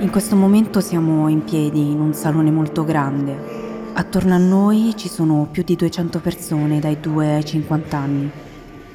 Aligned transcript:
In 0.00 0.08
questo 0.10 0.34
momento 0.34 0.80
siamo 0.80 1.28
in 1.28 1.44
piedi 1.44 1.90
in 1.90 2.00
un 2.00 2.14
salone 2.14 2.50
molto 2.50 2.84
grande. 2.84 3.92
Attorno 3.92 4.32
a 4.32 4.38
noi 4.38 4.94
ci 4.96 5.10
sono 5.10 5.46
più 5.50 5.62
di 5.62 5.76
200 5.76 6.20
persone 6.20 6.80
dai 6.80 6.98
2 6.98 7.34
ai 7.34 7.44
50 7.44 7.96
anni. 7.98 8.30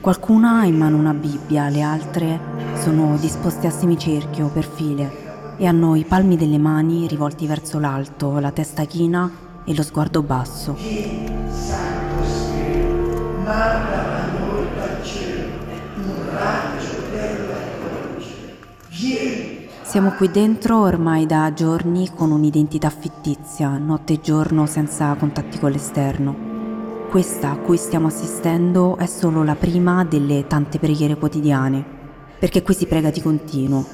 Qualcuna 0.01 0.61
ha 0.61 0.65
in 0.65 0.75
mano 0.75 0.97
una 0.97 1.13
Bibbia, 1.13 1.69
le 1.69 1.81
altre 1.81 2.39
sono 2.81 3.17
disposte 3.17 3.67
a 3.67 3.69
semicerchio 3.69 4.47
per 4.47 4.65
file 4.65 5.55
e 5.57 5.67
hanno 5.67 5.93
i 5.95 6.05
palmi 6.05 6.37
delle 6.37 6.57
mani 6.57 7.05
rivolti 7.05 7.45
verso 7.45 7.77
l'alto, 7.77 8.39
la 8.39 8.51
testa 8.51 8.85
china 8.85 9.31
e 9.63 9.75
lo 9.75 9.83
sguardo 9.83 10.23
basso. 10.23 10.75
Siamo 19.95 20.11
qui 20.11 20.29
dentro 20.29 20.81
ormai 20.81 21.25
da 21.25 21.53
giorni 21.53 22.09
con 22.13 22.29
un'identità 22.31 22.89
fittizia, 22.89 23.77
notte 23.77 24.11
e 24.11 24.19
giorno 24.19 24.65
senza 24.65 25.13
contatti 25.13 25.57
con 25.57 25.71
l'esterno. 25.71 26.35
Questa 27.09 27.51
a 27.51 27.55
cui 27.55 27.77
stiamo 27.77 28.07
assistendo 28.07 28.97
è 28.97 29.05
solo 29.05 29.41
la 29.45 29.55
prima 29.55 30.03
delle 30.03 30.47
tante 30.47 30.79
preghiere 30.79 31.15
quotidiane, 31.15 31.81
perché 32.37 32.61
qui 32.61 32.73
si 32.73 32.87
prega 32.87 33.09
di 33.09 33.21
continuo, 33.21 33.85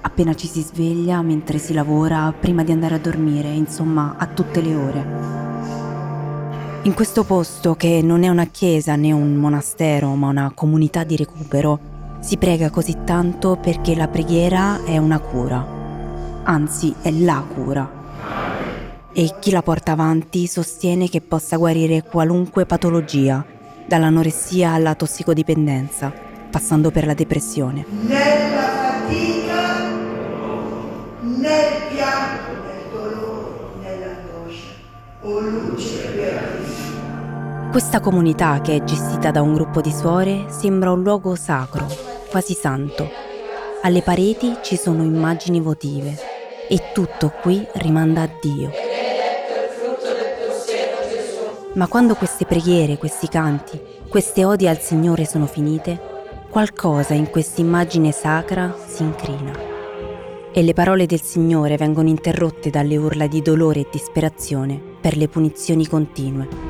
appena 0.00 0.34
ci 0.34 0.48
si 0.48 0.60
sveglia, 0.60 1.22
mentre 1.22 1.58
si 1.58 1.72
lavora, 1.72 2.34
prima 2.36 2.64
di 2.64 2.72
andare 2.72 2.96
a 2.96 2.98
dormire, 2.98 3.50
insomma 3.50 4.16
a 4.18 4.26
tutte 4.26 4.60
le 4.60 4.74
ore. 4.74 5.06
In 6.82 6.94
questo 6.94 7.22
posto, 7.22 7.76
che 7.76 8.00
non 8.02 8.24
è 8.24 8.28
una 8.28 8.46
chiesa 8.46 8.96
né 8.96 9.12
un 9.12 9.36
monastero, 9.36 10.16
ma 10.16 10.30
una 10.30 10.50
comunità 10.52 11.04
di 11.04 11.14
recupero, 11.14 11.93
si 12.24 12.38
prega 12.38 12.70
così 12.70 12.96
tanto 13.04 13.56
perché 13.56 13.94
la 13.94 14.08
preghiera 14.08 14.82
è 14.82 14.96
una 14.96 15.18
cura, 15.18 15.62
anzi 16.44 16.94
è 17.02 17.10
la 17.10 17.44
cura. 17.46 18.02
E 19.12 19.34
chi 19.38 19.50
la 19.50 19.60
porta 19.60 19.92
avanti 19.92 20.46
sostiene 20.46 21.10
che 21.10 21.20
possa 21.20 21.58
guarire 21.58 22.02
qualunque 22.02 22.64
patologia, 22.64 23.44
dall'anoressia 23.86 24.72
alla 24.72 24.94
tossicodipendenza, 24.94 26.10
passando 26.50 26.90
per 26.90 27.04
la 27.04 27.12
depressione. 27.12 27.84
Nella 28.06 28.62
fatica, 29.02 29.82
nel 31.20 31.72
pianto, 31.92 32.52
nel 32.64 32.90
dolore, 32.90 33.66
nell'angoscia, 33.82 34.72
o 35.20 35.40
luce 35.40 36.10
beatissima. 36.14 37.68
Questa 37.70 38.00
comunità, 38.00 38.62
che 38.62 38.76
è 38.76 38.82
gestita 38.82 39.30
da 39.30 39.42
un 39.42 39.52
gruppo 39.52 39.82
di 39.82 39.92
suore, 39.92 40.46
sembra 40.48 40.90
un 40.90 41.02
luogo 41.02 41.34
sacro, 41.34 42.12
quasi 42.34 42.54
santo. 42.54 43.08
Alle 43.82 44.02
pareti 44.02 44.56
ci 44.60 44.76
sono 44.76 45.04
immagini 45.04 45.60
votive 45.60 46.16
e 46.68 46.90
tutto 46.92 47.32
qui 47.40 47.64
rimanda 47.74 48.22
a 48.22 48.30
Dio. 48.40 48.72
Ma 51.74 51.86
quando 51.86 52.16
queste 52.16 52.44
preghiere, 52.44 52.98
questi 52.98 53.28
canti, 53.28 53.80
queste 54.08 54.44
odi 54.44 54.66
al 54.66 54.80
Signore 54.80 55.26
sono 55.26 55.46
finite, 55.46 56.00
qualcosa 56.50 57.14
in 57.14 57.30
questa 57.30 57.60
immagine 57.60 58.10
sacra 58.10 58.76
si 58.84 59.04
incrina. 59.04 59.52
E 60.52 60.60
le 60.60 60.72
parole 60.72 61.06
del 61.06 61.22
Signore 61.22 61.76
vengono 61.76 62.08
interrotte 62.08 62.68
dalle 62.68 62.96
urla 62.96 63.28
di 63.28 63.42
dolore 63.42 63.80
e 63.80 63.88
disperazione 63.92 64.82
per 65.00 65.16
le 65.16 65.28
punizioni 65.28 65.86
continue. 65.86 66.63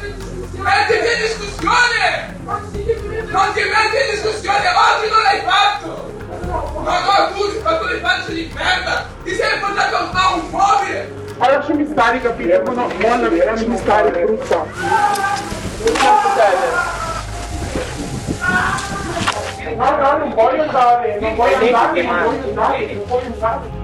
Mettiti 0.52 1.08
in 1.08 1.20
discussione! 1.22 2.36
Non 2.44 3.52
ti 3.52 3.62
metti 3.62 3.96
in 3.96 4.10
discussione! 4.10 4.68
Oggi 4.68 5.10
non 5.10 5.22
l'hai 5.22 5.40
fatto! 5.40 6.12
Ma 6.82 7.00
no, 7.00 7.32
tu 7.34 7.42
hai 7.42 7.60
fatto 7.62 7.84
le 7.86 7.98
facce 7.98 8.32
di 8.34 8.52
merda! 8.54 9.06
Ti 9.24 9.34
sei 9.34 9.58
portato 9.58 9.96
a 9.96 10.34
un 10.34 10.50
mobile! 10.50 11.12
Ma 11.36 11.50
lasciami 11.50 11.86
stare, 11.86 12.20
capito? 12.20 12.62
No, 12.62 12.72
no, 12.72 12.88
molla, 12.98 13.44
lasciami 13.44 13.76
stare, 13.78 14.10
brutta. 14.10 14.66
No, 19.76 19.96
no, 19.96 20.16
non 20.16 20.34
voglio 20.34 20.62
andare, 20.62 21.18
non 21.20 21.36
voglio 21.36 21.56
andare, 21.56 22.02
non 22.02 22.22
voglio 22.24 22.48
andare, 22.48 22.94
non 22.94 23.06
voglio 23.06 23.26
andare. 23.26 23.77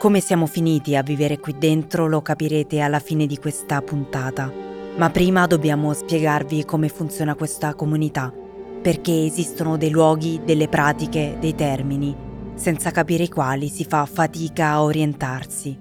Come 0.00 0.20
siamo 0.20 0.46
finiti 0.46 0.96
a 0.96 1.02
vivere 1.02 1.38
qui 1.38 1.56
dentro 1.58 2.08
lo 2.08 2.22
capirete 2.22 2.80
alla 2.80 3.00
fine 3.00 3.26
di 3.26 3.36
questa 3.36 3.82
puntata, 3.82 4.50
ma 4.96 5.10
prima 5.10 5.46
dobbiamo 5.46 5.92
spiegarvi 5.92 6.64
come 6.64 6.88
funziona 6.88 7.34
questa 7.34 7.74
comunità, 7.74 8.32
perché 8.80 9.26
esistono 9.26 9.76
dei 9.76 9.90
luoghi, 9.90 10.40
delle 10.42 10.68
pratiche, 10.68 11.36
dei 11.38 11.54
termini, 11.54 12.16
senza 12.54 12.90
capire 12.92 13.24
i 13.24 13.28
quali 13.28 13.68
si 13.68 13.84
fa 13.84 14.06
fatica 14.06 14.68
a 14.68 14.82
orientarsi. 14.84 15.78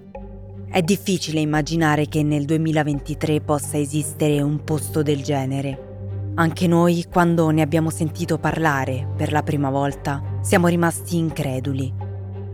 È 0.70 0.82
difficile 0.82 1.40
immaginare 1.40 2.10
che 2.10 2.22
nel 2.22 2.44
2023 2.44 3.40
possa 3.40 3.78
esistere 3.78 4.42
un 4.42 4.66
posto 4.66 5.02
del 5.02 5.24
genere. 5.24 6.32
Anche 6.36 6.68
noi, 6.68 7.06
quando 7.10 7.50
ne 7.52 7.62
abbiamo 7.62 7.90
sentito 7.90 8.38
parlare 8.38 9.08
per 9.16 9.32
la 9.32 9.44
prima 9.44 9.70
volta, 9.70 10.22
siamo 10.42 10.68
rimasti 10.68 11.16
increduli 11.16 12.08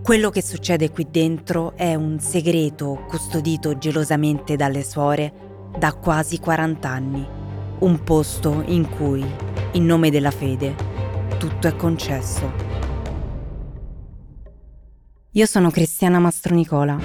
quello 0.05 0.29
che 0.29 0.43
succede 0.43 0.91
qui 0.91 1.07
dentro 1.09 1.73
è 1.75 1.95
un 1.95 2.19
segreto 2.19 3.05
custodito 3.07 3.79
gelosamente 3.79 4.55
dalle 4.55 4.83
suore 4.83 5.33
da 5.79 5.93
quasi 5.93 6.38
40 6.38 6.88
anni. 6.88 7.27
Un 7.79 8.03
posto 8.03 8.61
in 8.67 8.88
cui, 8.88 9.25
in 9.71 9.83
nome 9.83 10.11
della 10.11 10.29
fede, 10.29 10.75
tutto 11.39 11.67
è 11.67 11.75
concesso. 11.75 12.51
Io 15.31 15.45
sono 15.47 15.71
Cristiana 15.71 16.19
Mastronicola, 16.19 16.99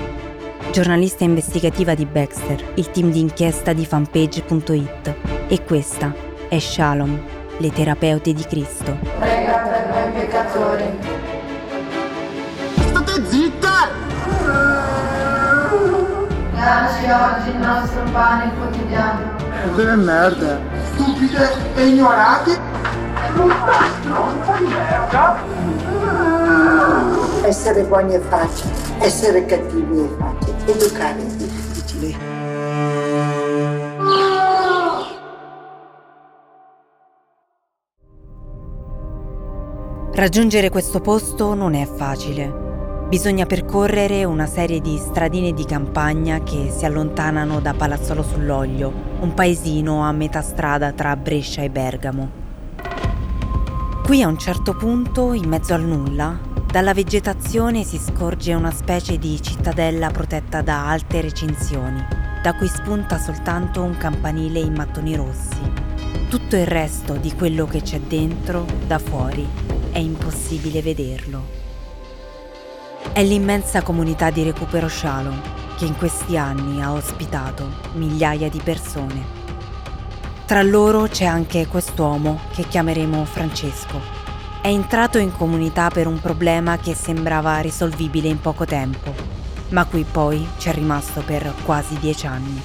giornalista 0.70 1.24
investigativa 1.24 1.94
di 1.94 2.04
Baxter, 2.04 2.72
il 2.74 2.90
team 2.90 3.10
di 3.10 3.20
inchiesta 3.20 3.72
di 3.72 3.86
fanpage.it 3.86 5.14
e 5.48 5.64
questa 5.64 6.14
è 6.50 6.58
Shalom, 6.58 7.18
le 7.56 7.70
terapeute 7.70 8.34
di 8.34 8.42
Cristo. 8.42 8.98
Prega 9.18 9.56
per 9.56 9.88
noi 9.88 10.20
peccatori 10.20 11.09
Dacci 16.60 17.10
oggi 17.10 17.48
il 17.48 17.56
nostro 17.56 18.02
pane 18.12 18.52
quotidiano. 18.54 19.34
Delle 19.74 19.96
merda. 19.96 20.60
Stupide 20.92 21.48
e 21.74 21.86
ignorate. 21.86 22.60
Brutta 23.32 23.72
stronza 23.98 24.56
di 24.58 24.66
merda. 24.66 25.38
Essere 27.44 27.82
buoni 27.84 28.12
è 28.12 28.20
facile, 28.20 28.72
essere 28.98 29.46
cattivi 29.46 30.00
è 30.00 30.08
facile, 30.18 30.56
educare 30.66 31.16
è 31.16 31.24
difficile. 31.24 32.18
Raggiungere 40.12 40.68
questo 40.68 41.00
posto 41.00 41.54
non 41.54 41.72
è 41.72 41.86
facile. 41.86 42.69
Bisogna 43.10 43.44
percorrere 43.44 44.22
una 44.22 44.46
serie 44.46 44.80
di 44.80 44.96
stradine 44.96 45.52
di 45.52 45.64
campagna 45.64 46.44
che 46.44 46.70
si 46.70 46.84
allontanano 46.84 47.58
da 47.58 47.74
Palazzolo 47.74 48.22
sull'Oglio, 48.22 48.92
un 49.18 49.34
paesino 49.34 50.04
a 50.04 50.12
metà 50.12 50.42
strada 50.42 50.92
tra 50.92 51.16
Brescia 51.16 51.62
e 51.62 51.70
Bergamo. 51.70 52.30
Qui 54.04 54.22
a 54.22 54.28
un 54.28 54.38
certo 54.38 54.76
punto, 54.76 55.32
in 55.32 55.48
mezzo 55.48 55.74
al 55.74 55.82
nulla, 55.82 56.38
dalla 56.70 56.94
vegetazione 56.94 57.82
si 57.82 57.98
scorge 57.98 58.54
una 58.54 58.70
specie 58.70 59.18
di 59.18 59.42
cittadella 59.42 60.10
protetta 60.10 60.62
da 60.62 60.88
alte 60.88 61.20
recinzioni, 61.20 62.06
da 62.44 62.54
cui 62.54 62.68
spunta 62.68 63.18
soltanto 63.18 63.82
un 63.82 63.96
campanile 63.96 64.60
in 64.60 64.74
mattoni 64.74 65.16
rossi. 65.16 65.58
Tutto 66.28 66.54
il 66.54 66.66
resto 66.66 67.14
di 67.14 67.32
quello 67.34 67.66
che 67.66 67.82
c'è 67.82 67.98
dentro, 67.98 68.64
da 68.86 69.00
fuori, 69.00 69.44
è 69.90 69.98
impossibile 69.98 70.80
vederlo. 70.80 71.59
È 73.12 73.24
l'immensa 73.24 73.82
comunità 73.82 74.30
di 74.30 74.44
recupero 74.44 74.88
Shalom 74.88 75.40
che 75.76 75.84
in 75.84 75.96
questi 75.96 76.36
anni 76.36 76.80
ha 76.80 76.92
ospitato 76.92 77.66
migliaia 77.94 78.48
di 78.48 78.60
persone. 78.62 79.24
Tra 80.46 80.62
loro 80.62 81.08
c'è 81.08 81.24
anche 81.24 81.66
quest'uomo 81.66 82.38
che 82.52 82.68
chiameremo 82.68 83.24
Francesco. 83.24 84.00
È 84.62 84.68
entrato 84.68 85.18
in 85.18 85.32
comunità 85.32 85.88
per 85.88 86.06
un 86.06 86.20
problema 86.20 86.78
che 86.78 86.94
sembrava 86.94 87.58
risolvibile 87.60 88.28
in 88.28 88.40
poco 88.40 88.64
tempo, 88.64 89.12
ma 89.70 89.86
qui 89.86 90.04
poi 90.04 90.46
ci 90.58 90.68
è 90.68 90.72
rimasto 90.72 91.22
per 91.22 91.52
quasi 91.64 91.98
dieci 91.98 92.26
anni. 92.26 92.60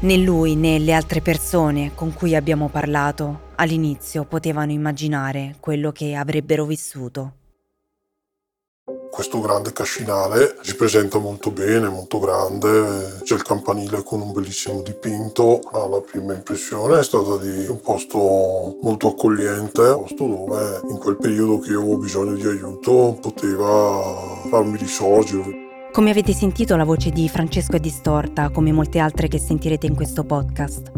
Né 0.00 0.16
lui 0.16 0.54
né 0.54 0.78
le 0.78 0.94
altre 0.94 1.20
persone 1.20 1.92
con 1.94 2.14
cui 2.14 2.34
abbiamo 2.34 2.68
parlato 2.68 3.50
all'inizio 3.56 4.24
potevano 4.24 4.72
immaginare 4.72 5.56
quello 5.60 5.92
che 5.92 6.14
avrebbero 6.14 6.64
vissuto. 6.64 7.34
Questo 9.12 9.40
grande 9.42 9.74
cascinale 9.74 10.56
si 10.62 10.74
presenta 10.74 11.18
molto 11.18 11.50
bene, 11.50 11.90
molto 11.90 12.18
grande, 12.18 13.18
c'è 13.22 13.34
il 13.34 13.42
campanile 13.42 14.02
con 14.02 14.22
un 14.22 14.32
bellissimo 14.32 14.80
dipinto. 14.80 15.60
La 15.70 16.00
prima 16.00 16.32
impressione 16.32 16.98
è 16.98 17.04
stata 17.04 17.36
di 17.36 17.66
un 17.66 17.78
posto 17.82 18.78
molto 18.80 19.08
accogliente, 19.08 19.82
un 19.82 20.00
posto 20.00 20.26
dove 20.26 20.80
in 20.88 20.96
quel 20.96 21.18
periodo 21.18 21.58
che 21.58 21.72
io 21.72 21.80
avevo 21.80 21.98
bisogno 21.98 22.32
di 22.32 22.46
aiuto 22.46 23.18
poteva 23.20 24.48
farmi 24.48 24.78
risorgere. 24.78 25.90
Come 25.92 26.08
avete 26.08 26.32
sentito 26.32 26.74
la 26.76 26.84
voce 26.84 27.10
di 27.10 27.28
Francesco 27.28 27.76
è 27.76 27.80
distorta, 27.80 28.48
come 28.48 28.72
molte 28.72 28.98
altre 28.98 29.28
che 29.28 29.38
sentirete 29.38 29.86
in 29.86 29.94
questo 29.94 30.24
podcast. 30.24 30.90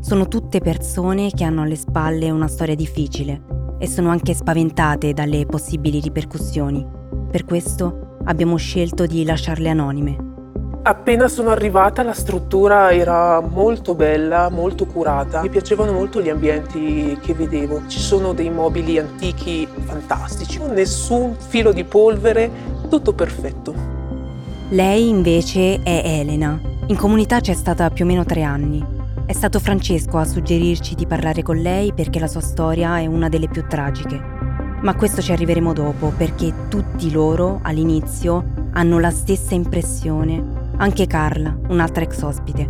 Sono 0.00 0.26
tutte 0.26 0.58
persone 0.58 1.30
che 1.30 1.44
hanno 1.44 1.62
alle 1.62 1.76
spalle 1.76 2.30
una 2.30 2.48
storia 2.48 2.74
difficile 2.74 3.58
e 3.80 3.86
sono 3.88 4.10
anche 4.10 4.34
spaventate 4.34 5.14
dalle 5.14 5.46
possibili 5.46 6.00
ripercussioni. 6.00 6.86
Per 7.30 7.46
questo 7.46 8.18
abbiamo 8.24 8.56
scelto 8.56 9.06
di 9.06 9.24
lasciarle 9.24 9.70
anonime. 9.70 10.28
Appena 10.82 11.28
sono 11.28 11.48
arrivata 11.48 12.02
la 12.02 12.12
struttura 12.12 12.92
era 12.92 13.40
molto 13.40 13.94
bella, 13.94 14.50
molto 14.50 14.84
curata. 14.84 15.40
Mi 15.40 15.48
piacevano 15.48 15.92
molto 15.92 16.20
gli 16.20 16.28
ambienti 16.28 17.18
che 17.22 17.32
vedevo. 17.32 17.86
Ci 17.86 17.98
sono 17.98 18.34
dei 18.34 18.50
mobili 18.50 18.98
antichi 18.98 19.66
fantastici, 19.84 20.60
nessun 20.72 21.36
filo 21.38 21.72
di 21.72 21.84
polvere, 21.84 22.50
tutto 22.88 23.14
perfetto. 23.14 23.74
Lei 24.70 25.08
invece 25.08 25.82
è 25.82 26.02
Elena. 26.04 26.60
In 26.86 26.96
comunità 26.96 27.40
c'è 27.40 27.54
stata 27.54 27.88
più 27.90 28.04
o 28.04 28.08
meno 28.08 28.24
tre 28.24 28.42
anni. 28.42 28.99
È 29.30 29.32
stato 29.32 29.60
Francesco 29.60 30.18
a 30.18 30.24
suggerirci 30.24 30.96
di 30.96 31.06
parlare 31.06 31.42
con 31.42 31.56
lei 31.58 31.92
perché 31.92 32.18
la 32.18 32.26
sua 32.26 32.40
storia 32.40 32.98
è 32.98 33.06
una 33.06 33.28
delle 33.28 33.46
più 33.46 33.64
tragiche. 33.64 34.16
Ma 34.18 34.90
a 34.90 34.96
questo 34.96 35.22
ci 35.22 35.30
arriveremo 35.30 35.72
dopo 35.72 36.08
perché 36.08 36.52
tutti 36.68 37.12
loro, 37.12 37.60
all'inizio, 37.62 38.44
hanno 38.72 38.98
la 38.98 39.12
stessa 39.12 39.54
impressione. 39.54 40.72
Anche 40.78 41.06
Carla, 41.06 41.56
un'altra 41.68 42.02
ex 42.02 42.20
ospite. 42.22 42.68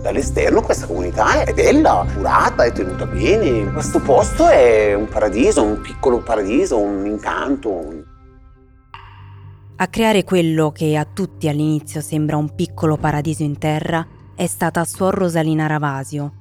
Dall'esterno 0.00 0.62
questa 0.62 0.86
comunità 0.86 1.42
è 1.42 1.52
bella, 1.52 2.06
curata, 2.14 2.62
è 2.62 2.70
tenuta 2.70 3.06
bene. 3.06 3.72
Questo 3.72 3.98
posto 3.98 4.46
è 4.46 4.94
un 4.94 5.08
paradiso, 5.08 5.64
un 5.64 5.80
piccolo 5.80 6.20
paradiso, 6.20 6.78
un 6.78 7.04
incanto. 7.04 8.04
A 9.74 9.86
creare 9.88 10.22
quello 10.22 10.70
che 10.70 10.96
a 10.96 11.04
tutti 11.04 11.48
all'inizio 11.48 12.00
sembra 12.00 12.36
un 12.36 12.54
piccolo 12.54 12.96
paradiso 12.96 13.42
in 13.42 13.58
terra 13.58 14.06
è 14.40 14.46
stata 14.46 14.86
Suor 14.86 15.16
Rosalina 15.16 15.66
Ravasio. 15.66 16.32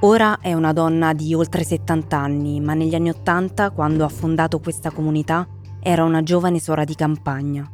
Ora 0.00 0.38
è 0.40 0.54
una 0.54 0.72
donna 0.72 1.12
di 1.12 1.34
oltre 1.34 1.64
70 1.64 2.16
anni, 2.16 2.60
ma 2.62 2.72
negli 2.72 2.94
anni 2.94 3.10
80, 3.10 3.72
quando 3.72 4.06
ha 4.06 4.08
fondato 4.08 4.58
questa 4.58 4.90
comunità, 4.90 5.46
era 5.82 6.02
una 6.04 6.22
giovane 6.22 6.58
suora 6.58 6.84
di 6.84 6.94
campagna. 6.94 7.70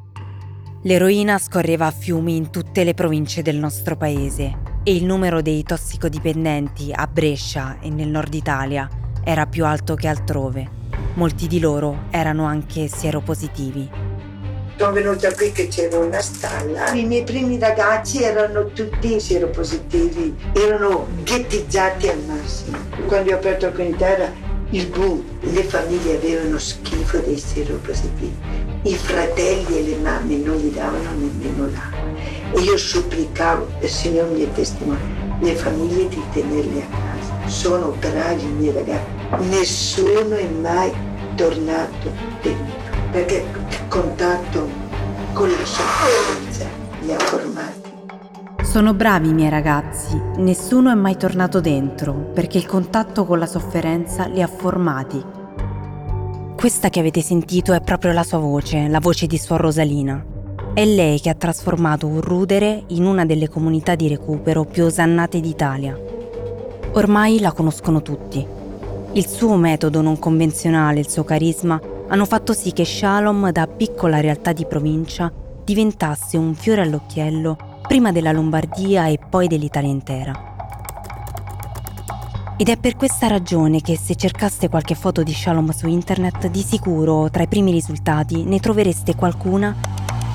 L'eroina 0.83 1.39
scorreva 1.39 1.87
a 1.87 1.93
fiumi 1.93 2.35
in 2.35 2.51
tutte 2.51 2.83
le 2.83 2.93
province 2.95 3.43
del 3.43 3.57
nostro 3.57 3.97
paese 3.97 4.81
e 4.83 4.97
il 4.97 5.05
numero 5.05 5.41
dei 5.41 5.63
tossicodipendenti 5.63 6.91
a 6.93 7.07
Brescia 7.07 7.79
e 7.79 7.89
nel 7.89 8.09
nord 8.09 8.35
Italia 8.35 8.89
era 9.23 9.47
più 9.47 9.65
alto 9.65 9.95
che 9.95 10.09
altrove. 10.09 10.69
Molti 11.15 11.47
di 11.47 11.61
loro 11.61 12.07
erano 12.11 12.47
anche 12.47 12.89
sieropositivi 12.89 14.12
sono 14.77 14.93
venuta 14.93 15.33
qui 15.35 15.53
che 15.53 15.69
c'era 15.69 15.99
una 15.99 16.21
stalla. 16.21 16.93
I 16.93 17.05
miei 17.05 17.25
primi 17.25 17.59
ragazzi 17.59 18.23
erano 18.23 18.67
tutti 18.73 19.21
seropositivi, 19.21 20.35
erano 20.53 21.07
ghettizzati 21.23 22.09
al 22.09 22.19
massimo. 22.27 22.79
Quando 23.07 23.33
ho 23.33 23.35
aperto 23.35 23.67
la 23.67 23.73
comunità 23.73 24.09
era 24.09 24.33
il 24.71 24.87
boom, 24.87 25.23
le 25.41 25.63
famiglie 25.65 26.17
avevano 26.17 26.59
schifo 26.59 27.19
dei 27.19 27.39
seropositivi. 27.39 28.35
I 28.85 28.95
fratelli 28.95 29.79
e 29.79 29.83
le 29.83 29.97
mamme 29.97 30.37
non 30.37 30.57
gli 30.57 30.71
davano 30.71 31.11
nemmeno 31.17 31.71
l'acqua. 31.71 32.01
E 32.55 32.61
io 32.61 32.77
supplicavo, 32.77 33.69
il 33.81 33.89
Signore 33.89 34.31
mi 34.31 34.43
è 34.43 34.53
testimone, 34.53 34.99
le 35.41 35.55
famiglie 35.55 36.09
di 36.09 36.23
tenerli 36.33 36.81
a 36.81 36.87
casa. 36.87 37.49
Sono 37.49 37.95
bravi 37.99 38.43
i 38.43 38.53
miei 38.53 38.73
ragazzi. 38.73 39.49
Nessuno 39.49 40.35
è 40.35 40.49
mai 40.49 40.93
tornato 41.37 42.11
dentro 42.43 42.72
perché 43.13 43.45
il 43.69 43.89
contatto 43.89 44.67
con 45.35 45.47
la 45.47 45.65
sofferenza 45.67 46.65
li 47.03 47.13
ha 47.13 47.19
formati. 47.19 47.91
Sono 48.63 48.95
bravi 48.95 49.29
i 49.29 49.35
miei 49.35 49.51
ragazzi, 49.51 50.19
nessuno 50.39 50.91
è 50.91 50.95
mai 50.95 51.19
tornato 51.19 51.61
dentro 51.61 52.15
perché 52.33 52.57
il 52.57 52.65
contatto 52.65 53.27
con 53.27 53.39
la 53.39 53.45
sofferenza 53.45 54.25
li 54.29 54.41
ha 54.41 54.47
formati. 54.47 55.23
Questa 56.57 56.89
che 56.89 57.01
avete 57.01 57.21
sentito 57.21 57.75
è 57.75 57.83
proprio 57.83 58.13
la 58.13 58.23
sua 58.23 58.39
voce, 58.39 58.89
la 58.89 59.01
voce 59.01 59.27
di 59.27 59.37
Suor 59.37 59.61
Rosalina. 59.61 60.25
È 60.73 60.85
lei 60.87 61.21
che 61.21 61.29
ha 61.29 61.35
trasformato 61.35 62.07
un 62.07 62.23
rudere 62.23 62.85
in 62.89 63.05
una 63.05 63.27
delle 63.27 63.51
comunità 63.51 63.95
di 63.95 64.09
recupero 64.09 64.65
più 64.65 64.85
osannate 64.85 65.39
d'Italia. 65.39 65.95
Ormai 66.93 67.41
la 67.41 67.53
conoscono 67.53 68.01
tutti. 68.01 68.47
Il 69.13 69.27
suo 69.27 69.57
metodo 69.57 70.01
non 70.01 70.19
convenzionale, 70.19 71.01
il 71.01 71.11
suo 71.11 71.25
carisma 71.25 71.79
hanno 72.13 72.27
fatto 72.27 72.53
sì 72.53 72.73
che 72.73 72.85
Shalom, 72.85 73.51
da 73.53 73.67
piccola 73.67 74.21
realtà 74.21 74.53
di 74.53 74.67
provincia, 74.67 75.33
diventasse 75.65 76.37
un 76.37 76.55
fiore 76.55 76.83
all'occhiello 76.83 77.81
prima 77.89 78.13
della 78.13 78.33
Lombardia 78.33 79.07
e 79.07 79.19
poi 79.19 79.47
dell'Italia 79.47 79.89
intera. 79.89 80.51
Ed 82.59 82.69
è 82.69 82.77
per 82.77 82.97
questa 82.97 83.29
ragione 83.29 83.81
che 83.81 83.97
se 83.97 84.15
cercaste 84.15 84.69
qualche 84.69 84.95
foto 84.95 85.23
di 85.23 85.33
Shalom 85.33 85.71
su 85.71 85.89
internet, 85.89 86.49
di 86.49 86.61
sicuro 86.61 87.31
tra 87.31 87.45
i 87.45 87.49
primi 87.49 87.73
risultati 87.73 88.45
ne 88.45 88.61
trovereste 88.61 89.15
qualcuna 89.15 89.75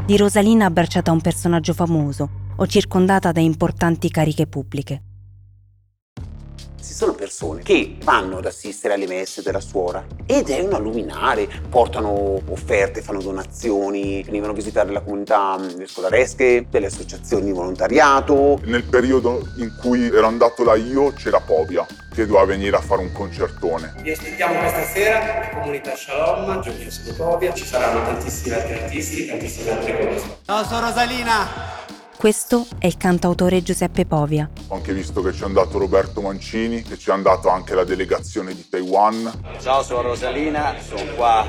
di 0.04 0.18
Rosalina 0.18 0.66
abbracciata 0.66 1.12
a 1.12 1.14
un 1.14 1.22
personaggio 1.22 1.74
famoso 1.74 2.30
o 2.56 2.66
circondata 2.66 3.32
da 3.32 3.40
importanti 3.40 4.10
cariche 4.10 4.48
pubbliche 4.48 5.04
persone 7.38 7.62
che 7.62 7.98
vanno 8.04 8.40
ad 8.40 8.46
assistere 8.46 8.96
alle 8.96 9.06
messe 9.06 9.44
della 9.44 9.60
suora 9.60 10.04
ed 10.26 10.50
è 10.50 10.60
una 10.62 10.80
luminare, 10.80 11.48
portano 11.70 12.42
offerte, 12.50 13.04
fanno 13.04 13.22
donazioni, 13.22 14.24
venivano 14.24 14.54
a 14.54 14.56
visitare 14.56 14.92
la 14.92 15.02
comunità 15.02 15.56
mm, 15.56 15.84
scolaresche, 15.84 16.66
delle 16.68 16.88
associazioni 16.88 17.46
di 17.46 17.52
volontariato. 17.52 18.60
Nel 18.64 18.84
periodo 18.84 19.48
in 19.58 19.72
cui 19.80 20.08
ero 20.08 20.26
andato 20.26 20.64
là 20.64 20.74
io 20.74 21.12
c'era 21.12 21.40
Povia 21.40 21.86
che 22.12 22.26
doveva 22.26 22.46
venire 22.46 22.76
a 22.76 22.82
fare 22.82 23.02
un 23.02 23.12
concertone. 23.12 23.94
Vi 24.02 24.12
aspettiamo 24.12 24.58
questa 24.58 24.84
sera 24.86 25.50
Comunità 25.54 25.96
Shalom, 25.96 26.62
Giorgio 26.62 27.14
Povia, 27.16 27.54
ci 27.54 27.66
saranno 27.66 28.04
tantissimi 28.04 28.56
altri 28.56 28.74
artisti, 28.74 29.28
tantissime 29.28 29.72
altre 29.72 30.08
cose. 30.08 30.38
Ciao, 30.44 30.64
sono 30.64 30.88
Rosalina! 30.88 31.86
Questo 32.18 32.66
è 32.80 32.88
il 32.88 32.98
cantautore 32.98 33.62
Giuseppe 33.62 34.08
Povia. 34.08 34.50
Ho 34.70 34.76
anche 34.76 34.92
visto 34.92 35.22
che 35.22 35.32
ci 35.34 35.44
è 35.44 35.46
andato 35.46 35.78
Roberto 35.78 36.20
Mancini, 36.20 36.82
che 36.82 36.98
ci 36.98 37.12
è 37.12 37.14
andato 37.14 37.48
anche 37.50 37.76
la 37.76 37.84
delegazione 37.84 38.56
di 38.56 38.68
Taiwan. 38.68 39.32
Ciao, 39.62 39.84
sono 39.84 40.02
Rosalina, 40.02 40.74
sono 40.80 41.14
qua 41.14 41.46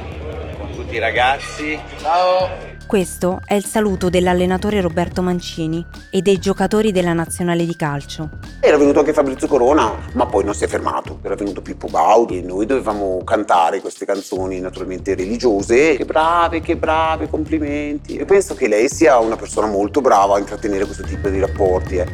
con 0.59 0.71
tutti 0.73 0.97
i 0.97 0.99
ragazzi. 0.99 1.81
Ciao! 1.97 2.78
Questo 2.89 3.43
è 3.45 3.53
il 3.53 3.67
saluto 3.67 4.09
dell'allenatore 4.09 4.81
Roberto 4.81 5.21
Mancini 5.21 5.85
e 6.11 6.23
dei 6.23 6.39
giocatori 6.39 6.91
della 6.91 7.13
nazionale 7.13 7.67
di 7.67 7.77
calcio. 7.77 8.31
Era 8.61 8.79
venuto 8.79 9.01
anche 9.01 9.13
Fabrizio 9.13 9.47
Corona, 9.47 9.93
ma 10.15 10.25
poi 10.25 10.43
non 10.43 10.55
si 10.55 10.65
è 10.65 10.69
fermato. 10.69 11.19
Era 11.21 11.35
venuto 11.35 11.61
Pippo 11.61 11.89
Baudi 11.89 12.39
e 12.39 12.41
noi 12.41 12.65
dovevamo 12.65 13.23
cantare 13.25 13.83
queste 13.83 14.07
canzoni 14.07 14.59
naturalmente 14.59 15.15
religiose. 15.15 15.97
Che 15.97 16.07
brave, 16.07 16.63
che 16.63 16.79
brave, 16.79 17.29
complimenti. 17.29 18.17
E 18.17 18.25
penso 18.25 18.55
che 18.55 18.69
lei 18.69 18.89
sia 18.89 19.19
una 19.19 19.37
persona 19.37 19.67
molto 19.67 20.01
brava 20.01 20.37
a 20.37 20.39
intrattenere 20.39 20.87
questo 20.87 21.03
tipo 21.03 21.29
di 21.29 21.41
rapporti. 21.41 21.97
Eh. 21.97 22.07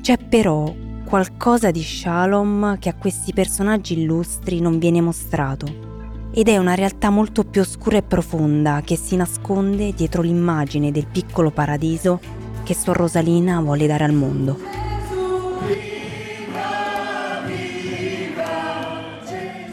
C'è 0.00 0.16
però 0.16 0.72
qualcosa 1.04 1.72
di 1.72 1.82
Shalom 1.82 2.78
che 2.78 2.88
a 2.88 2.94
questi 2.94 3.32
personaggi 3.32 4.00
illustri 4.00 4.60
non 4.60 4.78
viene 4.78 5.00
mostrato 5.00 5.87
ed 6.30 6.48
è 6.48 6.56
una 6.56 6.74
realtà 6.74 7.10
molto 7.10 7.44
più 7.44 7.60
oscura 7.60 7.96
e 7.96 8.02
profonda 8.02 8.82
che 8.84 8.96
si 8.96 9.16
nasconde 9.16 9.92
dietro 9.94 10.22
l'immagine 10.22 10.90
del 10.92 11.06
piccolo 11.06 11.50
paradiso 11.50 12.20
che 12.64 12.74
Sor 12.74 12.96
Rosalina 12.96 13.60
vuole 13.60 13.86
dare 13.86 14.04
al 14.04 14.12
mondo. 14.12 14.58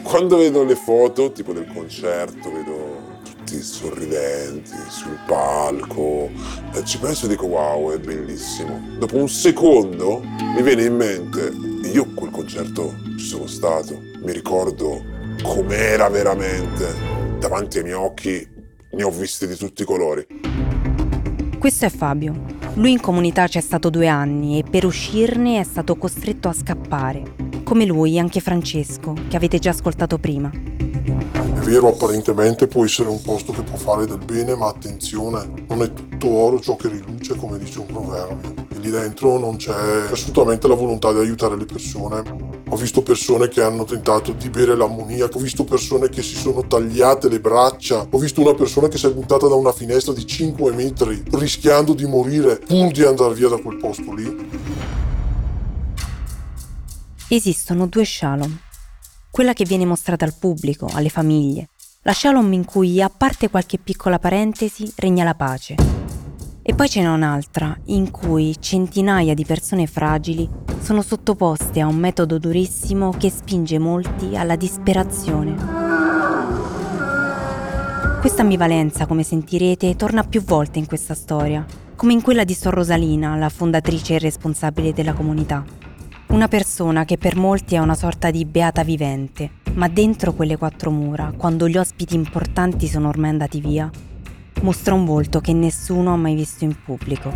Quando 0.02 0.36
vedo 0.38 0.64
le 0.64 0.76
foto, 0.76 1.30
tipo 1.32 1.52
del 1.52 1.66
concerto, 1.74 2.50
vedo 2.50 3.20
tutti 3.22 3.60
sorridenti 3.60 4.70
sul 4.88 5.18
palco, 5.26 6.30
e 6.72 6.84
ci 6.84 6.98
penso 6.98 7.26
e 7.26 7.28
dico 7.28 7.46
wow, 7.46 7.92
è 7.92 7.98
bellissimo. 7.98 8.80
Dopo 8.98 9.16
un 9.16 9.28
secondo 9.28 10.22
mi 10.22 10.62
viene 10.62 10.84
in 10.84 10.96
mente, 10.96 11.52
io 11.92 12.06
quel 12.14 12.30
concerto 12.30 12.94
ci 13.18 13.26
sono 13.26 13.46
stato, 13.46 14.00
mi 14.22 14.32
ricordo 14.32 15.14
com'era 15.42 16.08
veramente, 16.08 16.94
davanti 17.38 17.78
ai 17.78 17.84
miei 17.84 17.94
occhi 17.94 18.48
ne 18.92 19.02
ho 19.02 19.10
visti 19.10 19.46
di 19.46 19.56
tutti 19.56 19.82
i 19.82 19.84
colori. 19.84 20.26
Questo 21.58 21.84
è 21.84 21.90
Fabio. 21.90 22.44
Lui 22.74 22.92
in 22.92 23.00
comunità 23.00 23.46
c'è 23.46 23.60
stato 23.60 23.90
due 23.90 24.06
anni 24.06 24.58
e 24.58 24.64
per 24.68 24.84
uscirne 24.84 25.60
è 25.60 25.64
stato 25.64 25.96
costretto 25.96 26.48
a 26.48 26.52
scappare. 26.52 27.34
Come 27.64 27.84
lui 27.84 28.18
anche 28.18 28.40
Francesco, 28.40 29.14
che 29.28 29.36
avete 29.36 29.58
già 29.58 29.70
ascoltato 29.70 30.18
prima. 30.18 30.50
È 30.50 31.58
vero, 31.60 31.88
apparentemente 31.88 32.66
può 32.66 32.84
essere 32.84 33.08
un 33.08 33.20
posto 33.20 33.52
che 33.52 33.62
può 33.62 33.76
fare 33.76 34.06
del 34.06 34.20
bene, 34.24 34.54
ma 34.54 34.68
attenzione, 34.68 35.64
non 35.68 35.82
è 35.82 35.92
tutto 35.92 36.28
oro 36.28 36.60
ciò 36.60 36.76
che 36.76 36.88
riluce, 36.88 37.34
come 37.34 37.58
dice 37.58 37.80
un 37.80 37.86
proverbio 37.86 38.66
lì 38.86 38.90
dentro 38.90 39.38
non 39.38 39.56
c'è 39.56 40.08
assolutamente 40.10 40.68
la 40.68 40.74
volontà 40.74 41.12
di 41.12 41.18
aiutare 41.18 41.56
le 41.56 41.64
persone. 41.64 42.55
Ho 42.68 42.76
visto 42.76 43.00
persone 43.00 43.46
che 43.46 43.62
hanno 43.62 43.84
tentato 43.84 44.32
di 44.32 44.50
bere 44.50 44.74
l'ammoniaco, 44.74 45.38
ho 45.38 45.40
visto 45.40 45.62
persone 45.62 46.08
che 46.08 46.20
si 46.20 46.34
sono 46.34 46.66
tagliate 46.66 47.28
le 47.28 47.38
braccia, 47.38 48.08
ho 48.10 48.18
visto 48.18 48.40
una 48.40 48.54
persona 48.54 48.88
che 48.88 48.98
si 48.98 49.06
è 49.06 49.12
buttata 49.12 49.46
da 49.46 49.54
una 49.54 49.70
finestra 49.70 50.12
di 50.12 50.26
5 50.26 50.72
metri 50.72 51.22
rischiando 51.30 51.94
di 51.94 52.04
morire 52.06 52.58
pur 52.58 52.90
di 52.90 53.04
andare 53.04 53.34
via 53.34 53.48
da 53.48 53.58
quel 53.58 53.76
posto 53.76 54.12
lì. 54.12 54.48
Esistono 57.28 57.86
due 57.86 58.04
shalom. 58.04 58.58
Quella 59.30 59.52
che 59.52 59.64
viene 59.64 59.86
mostrata 59.86 60.24
al 60.24 60.34
pubblico, 60.36 60.88
alle 60.92 61.08
famiglie. 61.08 61.68
La 62.02 62.12
shalom 62.12 62.52
in 62.52 62.64
cui, 62.64 63.00
a 63.00 63.08
parte 63.10 63.48
qualche 63.48 63.78
piccola 63.78 64.18
parentesi, 64.18 64.92
regna 64.96 65.22
la 65.22 65.34
pace 65.34 66.05
e 66.68 66.74
poi 66.74 66.88
ce 66.88 67.00
n'è 67.00 67.08
un'altra, 67.08 67.78
in 67.84 68.10
cui 68.10 68.56
centinaia 68.58 69.34
di 69.34 69.44
persone 69.44 69.86
fragili 69.86 70.50
sono 70.80 71.00
sottoposte 71.00 71.78
a 71.78 71.86
un 71.86 71.94
metodo 71.94 72.40
durissimo 72.40 73.10
che 73.10 73.30
spinge 73.30 73.78
molti 73.78 74.36
alla 74.36 74.56
disperazione. 74.56 75.54
Questa 78.18 78.42
ambivalenza, 78.42 79.06
come 79.06 79.22
sentirete, 79.22 79.94
torna 79.94 80.24
più 80.24 80.42
volte 80.42 80.80
in 80.80 80.86
questa 80.86 81.14
storia, 81.14 81.64
come 81.94 82.14
in 82.14 82.20
quella 82.20 82.42
di 82.42 82.54
Sor 82.54 82.74
Rosalina, 82.74 83.36
la 83.36 83.48
fondatrice 83.48 84.16
e 84.16 84.18
responsabile 84.18 84.92
della 84.92 85.12
comunità. 85.12 85.64
Una 86.30 86.48
persona 86.48 87.04
che 87.04 87.16
per 87.16 87.36
molti 87.36 87.76
è 87.76 87.78
una 87.78 87.94
sorta 87.94 88.32
di 88.32 88.44
beata 88.44 88.82
vivente, 88.82 89.50
ma 89.74 89.86
dentro 89.86 90.32
quelle 90.32 90.56
quattro 90.56 90.90
mura, 90.90 91.32
quando 91.36 91.68
gli 91.68 91.76
ospiti 91.78 92.16
importanti 92.16 92.88
sono 92.88 93.06
ormai 93.06 93.30
andati 93.30 93.60
via, 93.60 93.88
mostra 94.62 94.94
un 94.94 95.04
volto 95.04 95.40
che 95.40 95.52
nessuno 95.52 96.12
ha 96.12 96.16
mai 96.16 96.34
visto 96.34 96.64
in 96.64 96.74
pubblico. 96.82 97.32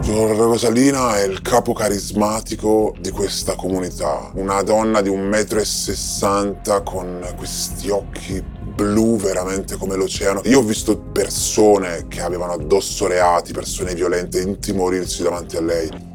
Signora 0.00 0.34
Rosalina 0.34 1.16
è 1.16 1.24
il 1.24 1.40
capo 1.40 1.72
carismatico 1.72 2.94
di 2.98 3.10
questa 3.10 3.54
comunità, 3.54 4.30
una 4.34 4.60
donna 4.62 5.00
di 5.00 5.08
un 5.08 5.26
metro 5.26 5.58
e 5.58 5.64
sessanta 5.64 6.82
con 6.82 7.24
questi 7.36 7.88
occhi 7.88 8.44
blu 8.74 9.16
veramente 9.16 9.76
come 9.76 9.96
l'oceano. 9.96 10.42
Io 10.44 10.58
ho 10.58 10.62
visto 10.62 10.98
persone 10.98 12.08
che 12.08 12.20
avevano 12.20 12.52
addosso 12.52 13.06
reati, 13.06 13.52
persone 13.52 13.94
violente, 13.94 14.40
intimorirsi 14.40 15.22
davanti 15.22 15.56
a 15.56 15.62
lei. 15.62 16.11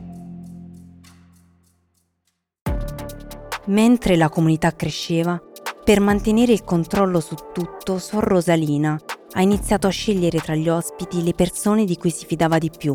Mentre 3.68 4.16
la 4.16 4.30
comunità 4.30 4.72
cresceva, 4.72 5.42
per 5.84 6.00
mantenere 6.00 6.54
il 6.54 6.64
controllo 6.64 7.20
su 7.20 7.36
tutto, 7.52 7.98
Sor 7.98 8.24
Rosalina 8.24 8.98
ha 9.34 9.42
iniziato 9.42 9.88
a 9.88 9.90
scegliere 9.90 10.40
tra 10.40 10.56
gli 10.56 10.70
ospiti 10.70 11.22
le 11.22 11.34
persone 11.34 11.84
di 11.84 11.98
cui 11.98 12.10
si 12.10 12.26
fidava 12.26 12.60
di 12.60 12.72
più. 12.76 12.94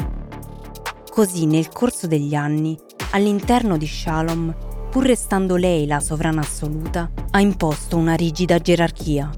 Così 1.10 1.44
nel 1.44 1.68
corso 1.68 2.06
degli 2.06 2.34
anni, 2.34 2.78
all'interno 3.10 3.76
di 3.76 3.86
Shalom, 3.86 4.56
pur 4.90 5.04
restando 5.04 5.56
lei 5.56 5.86
la 5.86 6.00
sovrana 6.00 6.40
assoluta, 6.40 7.10
ha 7.32 7.40
imposto 7.40 7.98
una 7.98 8.14
rigida 8.14 8.58
gerarchia. 8.58 9.30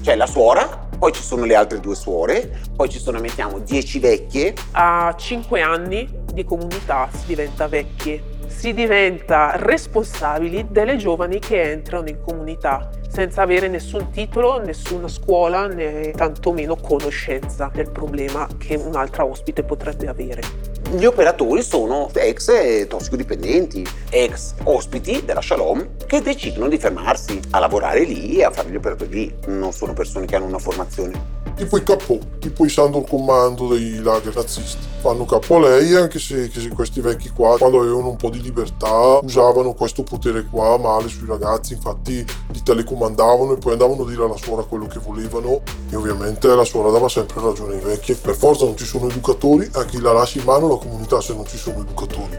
C'è 0.00 0.16
la 0.16 0.26
suora, 0.26 0.88
poi 0.98 1.12
ci 1.12 1.22
sono 1.22 1.44
le 1.44 1.54
altre 1.54 1.80
due 1.80 1.94
suore, 1.94 2.62
poi 2.74 2.88
ci 2.88 2.98
sono, 2.98 3.20
mettiamo, 3.20 3.58
dieci 3.58 3.98
vecchie. 3.98 4.54
A 4.70 5.14
cinque 5.18 5.60
anni 5.60 6.08
di 6.32 6.44
comunità 6.44 7.10
si 7.12 7.26
diventa 7.26 7.68
vecchie 7.68 8.31
si 8.54 8.72
diventa 8.74 9.52
responsabili 9.56 10.66
delle 10.70 10.96
giovani 10.96 11.38
che 11.38 11.72
entrano 11.72 12.08
in 12.08 12.20
comunità 12.20 12.90
senza 13.08 13.42
avere 13.42 13.68
nessun 13.68 14.10
titolo, 14.10 14.62
nessuna 14.62 15.08
scuola 15.08 15.66
né 15.66 16.12
tantomeno 16.12 16.76
conoscenza 16.76 17.70
del 17.74 17.90
problema 17.90 18.48
che 18.56 18.76
un'altra 18.76 19.24
ospite 19.24 19.64
potrebbe 19.64 20.06
avere. 20.06 20.42
Gli 20.92 21.04
operatori 21.04 21.62
sono 21.62 22.08
ex 22.14 22.86
tossicodipendenti, 22.86 23.86
ex 24.10 24.54
ospiti 24.64 25.24
della 25.24 25.42
Shalom 25.42 25.96
che 26.06 26.20
decidono 26.22 26.68
di 26.68 26.78
fermarsi 26.78 27.40
a 27.50 27.58
lavorare 27.58 28.04
lì 28.04 28.36
e 28.36 28.44
a 28.44 28.50
fare 28.50 28.70
gli 28.70 28.76
operatori 28.76 29.10
lì. 29.10 29.34
Non 29.46 29.72
sono 29.72 29.92
persone 29.92 30.26
che 30.26 30.36
hanno 30.36 30.46
una 30.46 30.58
formazione 30.58 31.41
tipo 31.54 31.76
i 31.76 31.82
capo, 31.82 32.18
tipo 32.38 32.64
i 32.64 32.68
Sandor 32.68 33.06
Comando 33.06 33.68
dei 33.68 34.02
lager 34.02 34.34
nazisti. 34.34 34.90
Fanno 35.00 35.24
capo 35.24 35.56
a 35.56 35.60
lei 35.60 35.94
anche 35.94 36.18
se, 36.18 36.50
se, 36.52 36.68
questi 36.68 37.00
vecchi 37.00 37.30
qua, 37.30 37.58
quando 37.58 37.80
avevano 37.80 38.10
un 38.10 38.16
po' 38.16 38.30
di 38.30 38.40
libertà, 38.40 39.18
usavano 39.22 39.72
questo 39.74 40.02
potere 40.02 40.46
qua 40.48 40.78
male 40.78 41.08
sui 41.08 41.26
ragazzi, 41.26 41.72
infatti 41.72 42.24
li 42.52 42.62
telecomandavano 42.62 43.54
e 43.54 43.56
poi 43.56 43.72
andavano 43.72 44.04
a 44.04 44.08
dire 44.08 44.24
alla 44.24 44.36
suora 44.36 44.62
quello 44.62 44.86
che 44.86 45.00
volevano 45.00 45.62
e 45.90 45.96
ovviamente 45.96 46.46
la 46.48 46.64
suora 46.64 46.90
dava 46.90 47.08
sempre 47.08 47.40
ragione 47.40 47.74
ai 47.74 47.80
vecchi. 47.80 48.14
Per 48.14 48.34
forza 48.34 48.64
non 48.64 48.76
ci 48.76 48.84
sono 48.84 49.08
educatori, 49.08 49.68
a 49.72 49.84
chi 49.84 50.00
la 50.00 50.12
lascia 50.12 50.38
in 50.38 50.44
mano 50.44 50.68
la 50.68 50.76
comunità 50.76 51.20
se 51.20 51.34
non 51.34 51.46
ci 51.46 51.56
sono 51.56 51.80
educatori. 51.80 52.38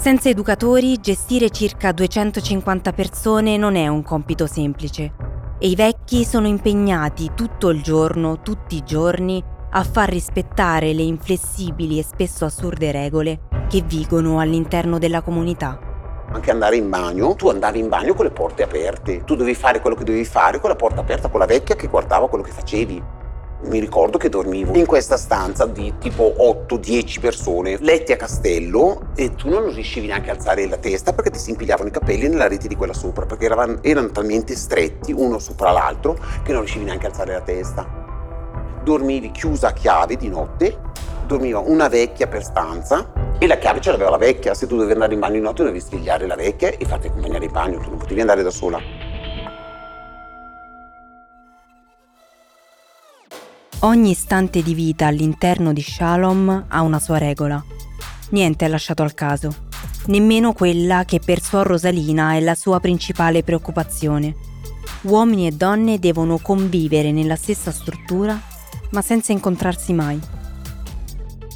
Senza 0.00 0.30
educatori, 0.30 0.98
gestire 0.98 1.50
circa 1.50 1.92
250 1.92 2.90
persone 2.94 3.58
non 3.58 3.76
è 3.76 3.86
un 3.86 4.02
compito 4.02 4.46
semplice. 4.46 5.12
E 5.58 5.68
i 5.68 5.74
vecchi 5.74 6.24
sono 6.24 6.46
impegnati 6.46 7.32
tutto 7.34 7.68
il 7.68 7.82
giorno, 7.82 8.40
tutti 8.40 8.76
i 8.76 8.82
giorni, 8.82 9.44
a 9.72 9.84
far 9.84 10.08
rispettare 10.08 10.94
le 10.94 11.02
inflessibili 11.02 11.98
e 11.98 12.02
spesso 12.02 12.46
assurde 12.46 12.90
regole 12.92 13.40
che 13.68 13.82
vigono 13.82 14.40
all'interno 14.40 14.96
della 14.96 15.20
comunità. 15.20 15.78
Anche 16.32 16.50
andare 16.50 16.76
in 16.76 16.88
bagno, 16.88 17.34
tu 17.34 17.50
andavi 17.50 17.78
in 17.78 17.88
bagno 17.90 18.14
con 18.14 18.24
le 18.24 18.30
porte 18.30 18.62
aperte, 18.62 19.22
tu 19.24 19.34
dovevi 19.34 19.54
fare 19.54 19.82
quello 19.82 19.96
che 19.96 20.04
dovevi 20.04 20.24
fare 20.24 20.60
con 20.60 20.70
la 20.70 20.76
porta 20.76 21.02
aperta, 21.02 21.28
con 21.28 21.40
la 21.40 21.46
vecchia 21.46 21.76
che 21.76 21.88
guardava 21.88 22.26
quello 22.26 22.42
che 22.42 22.52
facevi 22.52 23.02
mi 23.62 23.78
ricordo 23.78 24.16
che 24.16 24.28
dormivo 24.28 24.74
in 24.76 24.86
questa 24.86 25.16
stanza 25.16 25.66
di 25.66 25.94
tipo 25.98 26.34
8-10 26.38 27.20
persone, 27.20 27.76
letti 27.80 28.12
a 28.12 28.16
castello 28.16 29.10
e 29.14 29.34
tu 29.34 29.48
non 29.48 29.72
riuscivi 29.72 30.06
neanche 30.06 30.30
a 30.30 30.34
alzare 30.34 30.66
la 30.66 30.78
testa 30.78 31.12
perché 31.12 31.30
ti 31.30 31.38
si 31.38 31.50
impigliavano 31.50 31.88
i 31.88 31.92
capelli 31.92 32.28
nella 32.28 32.48
rete 32.48 32.68
di 32.68 32.74
quella 32.74 32.94
sopra, 32.94 33.26
perché 33.26 33.44
erano, 33.44 33.78
erano 33.82 34.10
talmente 34.10 34.54
stretti 34.54 35.12
uno 35.12 35.38
sopra 35.38 35.72
l'altro 35.72 36.14
che 36.42 36.52
non 36.52 36.60
riuscivi 36.60 36.84
neanche 36.84 37.06
a 37.06 37.08
alzare 37.10 37.32
la 37.34 37.42
testa. 37.42 37.98
Dormivi 38.82 39.30
chiusa 39.30 39.68
a 39.68 39.72
chiave 39.72 40.16
di 40.16 40.28
notte, 40.28 40.78
dormiva 41.26 41.58
una 41.58 41.88
vecchia 41.88 42.26
per 42.28 42.42
stanza 42.42 43.12
e 43.38 43.46
la 43.46 43.58
chiave 43.58 43.80
ce 43.80 43.90
l'aveva 43.90 44.10
la 44.10 44.16
vecchia, 44.16 44.54
se 44.54 44.66
tu 44.66 44.74
dovevi 44.74 44.92
andare 44.92 45.12
in 45.12 45.20
bagno 45.20 45.34
di 45.34 45.40
notte 45.40 45.62
dovevi 45.62 45.80
svegliare 45.80 46.26
la 46.26 46.34
vecchia 46.34 46.70
e 46.70 46.84
farti 46.86 47.08
accompagnare 47.08 47.44
in 47.44 47.52
bagno, 47.52 47.78
tu 47.78 47.90
non 47.90 47.98
potevi 47.98 48.20
andare 48.20 48.42
da 48.42 48.50
sola. 48.50 48.99
Ogni 53.82 54.10
istante 54.10 54.62
di 54.62 54.74
vita 54.74 55.06
all'interno 55.06 55.72
di 55.72 55.80
Shalom 55.80 56.66
ha 56.68 56.82
una 56.82 56.98
sua 56.98 57.16
regola. 57.16 57.64
Niente 58.28 58.66
è 58.66 58.68
lasciato 58.68 59.02
al 59.02 59.14
caso, 59.14 59.54
nemmeno 60.08 60.52
quella 60.52 61.06
che 61.06 61.18
per 61.18 61.40
Suor 61.40 61.66
Rosalina 61.66 62.34
è 62.34 62.40
la 62.40 62.54
sua 62.54 62.78
principale 62.78 63.42
preoccupazione. 63.42 64.36
Uomini 65.02 65.46
e 65.46 65.52
donne 65.52 65.98
devono 65.98 66.36
convivere 66.36 67.10
nella 67.10 67.36
stessa 67.36 67.72
struttura, 67.72 68.38
ma 68.90 69.00
senza 69.00 69.32
incontrarsi 69.32 69.94
mai. 69.94 70.20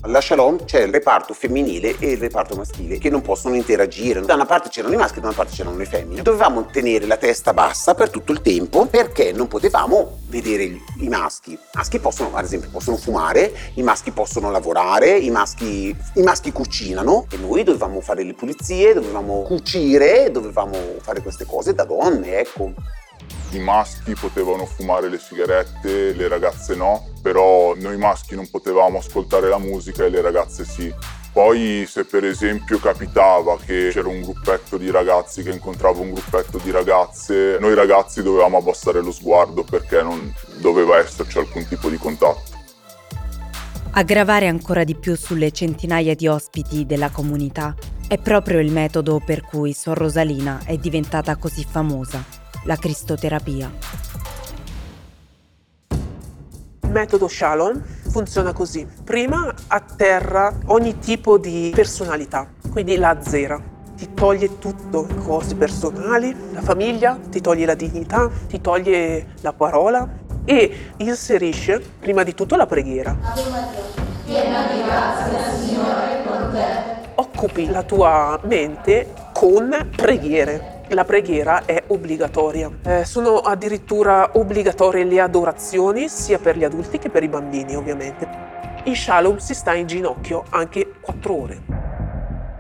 Alla 0.05 0.21
Shalom 0.21 0.67
c'è 0.67 0.83
il 0.83 0.93
reparto 0.93 1.33
femminile 1.33 1.97
e 1.99 2.11
il 2.11 2.19
reparto 2.19 2.55
maschile 2.55 2.99
che 2.99 3.09
non 3.09 3.23
possono 3.23 3.55
interagire. 3.55 4.21
Da 4.21 4.35
una 4.35 4.45
parte 4.45 4.69
c'erano 4.69 4.93
i 4.93 4.99
maschi, 4.99 5.19
da 5.19 5.29
una 5.29 5.35
parte 5.35 5.55
c'erano 5.55 5.79
le 5.79 5.87
femmine. 5.87 6.21
Dovevamo 6.21 6.67
tenere 6.67 7.07
la 7.07 7.17
testa 7.17 7.55
bassa 7.55 7.95
per 7.95 8.11
tutto 8.11 8.31
il 8.31 8.43
tempo 8.43 8.85
perché 8.85 9.33
non 9.33 9.49
potevamo 9.49 10.19
vedere 10.29 10.65
i 10.65 11.09
maschi. 11.09 11.53
I 11.53 11.59
maschi 11.73 11.99
possono, 12.01 12.37
ad 12.37 12.45
esempio, 12.45 12.69
possono 12.69 12.99
fumare, 12.99 13.51
i 13.77 13.83
maschi 13.83 14.11
possono 14.11 14.51
lavorare, 14.51 15.17
i 15.17 15.31
maschi, 15.31 15.97
i 16.17 16.23
maschi 16.23 16.53
cucinano 16.53 17.25
e 17.31 17.39
noi 17.39 17.63
dovevamo 17.63 18.03
fare 18.03 18.25
le 18.25 18.35
pulizie, 18.35 18.93
dovevamo 18.93 19.45
cucire, 19.45 20.31
dovevamo 20.31 20.77
fare 21.01 21.23
queste 21.23 21.47
cose 21.47 21.73
da 21.73 21.85
donne, 21.85 22.41
ecco. 22.41 22.75
I 23.57 23.61
maschi 23.61 24.15
potevano 24.15 24.67
fumare 24.67 25.09
le 25.09 25.19
sigarette, 25.19 26.13
le 26.13 26.29
ragazze 26.29 26.75
no, 26.75 27.11
però 27.23 27.75
noi 27.77 27.97
maschi 27.97 28.35
non 28.35 28.49
potevamo 28.51 28.99
ascoltare 28.99 29.49
la 29.49 29.59
musica 29.59 30.05
e 30.05 30.11
le 30.11 30.21
ragazze 30.21 30.65
sì. 30.65 30.93
Poi 31.33 31.85
se 31.89 32.05
per 32.05 32.25
esempio 32.25 32.79
capitava 32.79 33.59
che 33.59 33.91
c'era 33.93 34.09
un 34.09 34.23
gruppetto 34.23 34.77
di 34.77 34.91
ragazzi 34.91 35.43
che 35.43 35.51
incontrava 35.51 35.99
un 35.99 36.13
gruppetto 36.13 36.59
di 36.59 36.71
ragazze, 36.71 37.59
noi 37.59 37.75
ragazzi 37.75 38.23
dovevamo 38.23 38.59
abbassare 38.59 39.03
lo 39.03 39.11
sguardo 39.11 39.65
perché 39.65 40.01
non 40.01 40.33
doveva 40.61 40.99
esserci 40.99 41.39
alcun 41.39 41.67
tipo 41.67 41.89
di 41.89 41.97
contatto. 41.97 42.53
Aggravare 43.97 44.47
ancora 44.47 44.85
di 44.85 44.95
più 44.95 45.17
sulle 45.17 45.51
centinaia 45.51 46.15
di 46.15 46.29
ospiti 46.29 46.87
della 46.87 47.11
comunità 47.11 47.75
è 48.07 48.19
proprio 48.19 48.61
il 48.61 48.71
metodo 48.71 49.21
per 49.25 49.43
cui 49.43 49.73
Sor 49.73 49.97
Rosalina 49.97 50.61
è 50.65 50.77
diventata 50.77 51.37
così 51.37 51.65
famosa, 51.69 52.25
la 52.65 52.77
cristoterapia. 52.77 53.73
Il 56.83 56.91
metodo 56.91 57.29
Shalom 57.29 57.83
funziona 58.11 58.53
così. 58.53 58.87
Prima 59.03 59.53
atterra 59.69 60.53
ogni 60.67 60.99
tipo 60.99 61.39
di 61.39 61.73
personalità, 61.75 62.49
quindi 62.71 62.97
la 62.97 63.17
zera. 63.21 63.61
Ti 63.97 64.13
toglie 64.13 64.59
tutto, 64.59 65.07
cose 65.25 65.55
personali, 65.55 66.35
la 66.53 66.63
famiglia, 66.63 67.19
ti 67.31 67.41
toglie 67.41 67.67
la 67.67 67.75
dignità, 67.75 68.31
ti 68.49 68.61
toglie 68.61 69.35
la 69.41 69.53
parola 69.53 70.23
e 70.45 70.93
inserisce 70.99 71.81
prima 72.01 72.23
di 72.23 72.35
tutto 72.35 72.57
la 72.57 72.67
preghiera. 72.67 73.17
Piena 74.25 74.67
di 74.67 74.83
grazia, 74.83 75.53
Signore, 75.53 76.23
con 76.27 76.51
te 76.53 76.95
occupi 77.17 77.71
la 77.71 77.83
tua 77.83 78.39
mente 78.45 79.13
con 79.33 79.91
preghiere. 79.95 80.74
La 80.91 81.05
preghiera 81.05 81.65
è 81.65 81.83
obbligatoria. 81.87 82.71
Eh, 82.85 83.05
sono 83.05 83.39
addirittura 83.39 84.33
obbligatorie 84.35 85.05
le 85.05 85.21
adorazioni 85.21 86.09
sia 86.09 86.39
per 86.39 86.59
gli 86.59 86.65
adulti 86.65 86.99
che 86.99 87.09
per 87.09 87.23
i 87.23 87.29
bambini, 87.29 87.75
ovviamente. 87.75 88.29
In 88.85 88.95
Shalom 88.95 89.39
si 89.39 89.55
sta 89.55 89.75
in 89.75 89.87
ginocchio 89.87 90.45
anche 90.51 90.93
4 91.01 91.41
ore. 91.41 91.63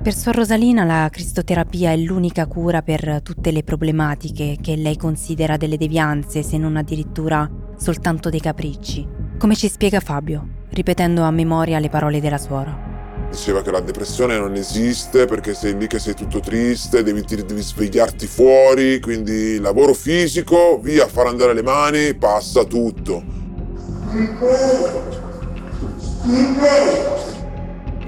Per 0.03 0.15
Sor 0.15 0.35
Rosalina 0.35 0.85
la 0.85 1.09
cristoterapia 1.11 1.93
è 1.93 1.97
l'unica 1.97 2.47
cura 2.47 2.83
per 2.83 3.21
tutte 3.23 3.51
le 3.51 3.63
problematiche 3.63 4.57
che 4.61 4.77
lei 4.77 4.97
considera 4.97 5.57
delle 5.57 5.77
devianze, 5.77 6.43
se 6.43 6.57
non 6.57 6.77
addirittura 6.77 7.49
soltanto 7.77 8.31
dei 8.31 8.41
capricci. 8.41 9.07
Come 9.39 9.55
ci 9.55 9.69
spiega 9.69 10.01
Fabio, 10.01 10.47
ripetendo 10.71 11.23
a 11.23 11.31
memoria 11.31 11.79
le 11.79 11.91
parole 11.91 12.21
della 12.21 12.39
suora 12.39 12.94
diceva 13.35 13.63
che 13.63 13.73
la 13.73 13.81
depressione 13.81 14.39
non 14.39 14.55
esiste 14.55 15.27
perché 15.27 15.55
sei 15.55 15.77
lì 15.77 15.89
che 15.89 15.99
sei 15.99 16.15
tutto 16.15 16.39
triste, 16.39 17.03
devi, 17.03 17.25
devi 17.25 17.63
svegliarti 17.63 18.27
fuori, 18.29 19.01
quindi 19.01 19.59
lavoro 19.59 19.93
fisico, 19.93 20.79
via, 20.81 21.09
far 21.09 21.27
andare 21.27 21.53
le 21.53 21.63
mani, 21.63 22.15
passa 22.15 22.65
tutto. 22.65 23.23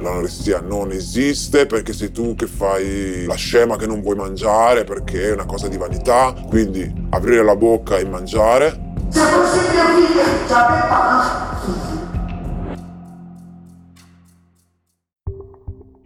L'anoressia 0.00 0.61
non 0.61 0.92
esiste 0.92 1.66
perché 1.66 1.92
sei 1.92 2.12
tu 2.12 2.37
che 2.37 2.47
fai 2.47 3.25
la 3.26 3.35
scema 3.35 3.76
che 3.76 3.87
non 3.87 4.02
vuoi 4.02 4.14
mangiare 4.14 4.85
perché 4.85 5.30
è 5.30 5.33
una 5.33 5.47
cosa 5.47 5.66
di 5.66 5.76
vanità, 5.76 6.35
quindi 6.49 7.09
aprire 7.11 7.42
la 7.42 7.56
bocca 7.56 7.97
e 7.97 8.06
mangiare. 8.06 8.95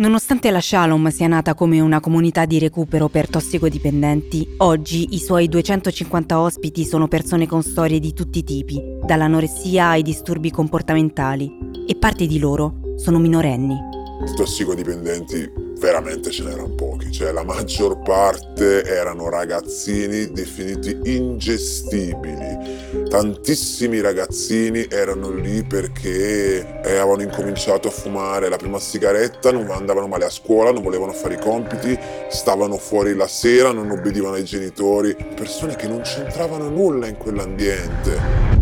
Nonostante 0.00 0.50
la 0.50 0.62
Shalom 0.62 1.11
sia 1.11 1.26
nata 1.26 1.52
come 1.52 1.78
una 1.78 2.00
comunità 2.00 2.47
di 2.47 2.59
recupero 2.59 3.09
per 3.09 3.28
tossicodipendenti, 3.28 4.54
oggi 4.61 5.09
i 5.11 5.19
suoi 5.19 5.47
250 5.47 6.40
ospiti 6.40 6.87
sono 6.87 7.07
persone 7.07 7.47
con 7.47 7.62
storie 7.62 8.00
di 8.00 8.14
tutti 8.14 8.38
i 8.38 8.42
tipi, 8.42 8.80
dall'anoressia 9.04 9.88
ai 9.88 10.02
disturbi 10.02 10.50
comportamentali, 10.50 11.52
e 11.87 11.97
parte 11.97 12.26
di 12.26 12.38
loro 12.38 12.95
sono 12.97 13.19
minorenni. 13.19 13.75
I 13.75 14.37
tossicodipendenti 14.37 15.69
veramente 15.81 16.31
ce 16.31 16.45
n'erano 16.45 16.75
pochi, 16.75 17.11
cioè 17.11 17.33
la 17.33 17.43
maggior 17.43 18.03
parte 18.03 18.85
erano 18.85 19.31
ragazzini 19.31 20.31
definiti 20.31 21.01
ingestibili. 21.05 23.09
Tantissimi 23.09 24.01
ragazzini 24.01 24.87
erano 24.90 25.31
lì 25.31 25.64
perché 25.64 26.81
avevano 26.85 27.23
incominciato 27.23 27.88
a 27.88 27.90
fumare 27.90 28.51
la 28.51 28.57
prima 28.57 28.79
sigaretta, 28.79 29.51
non 29.51 29.71
andavano 29.71 30.07
male 30.07 30.27
a 30.27 30.31
scuola, 30.31 30.71
non 30.71 30.83
volevano 30.83 31.12
fare 31.12 31.35
i 31.35 31.40
compiti, 31.40 31.99
stavano 32.29 32.77
fuori 32.77 33.14
la 33.14 33.27
sera, 33.27 33.73
non 33.73 33.90
obbedivano 33.90 34.35
ai 34.35 34.45
genitori, 34.45 35.16
persone 35.35 35.77
che 35.77 35.88
non 35.88 36.03
c'entravano 36.03 36.69
nulla 36.69 37.07
in 37.07 37.16
quell'ambiente. 37.16 38.60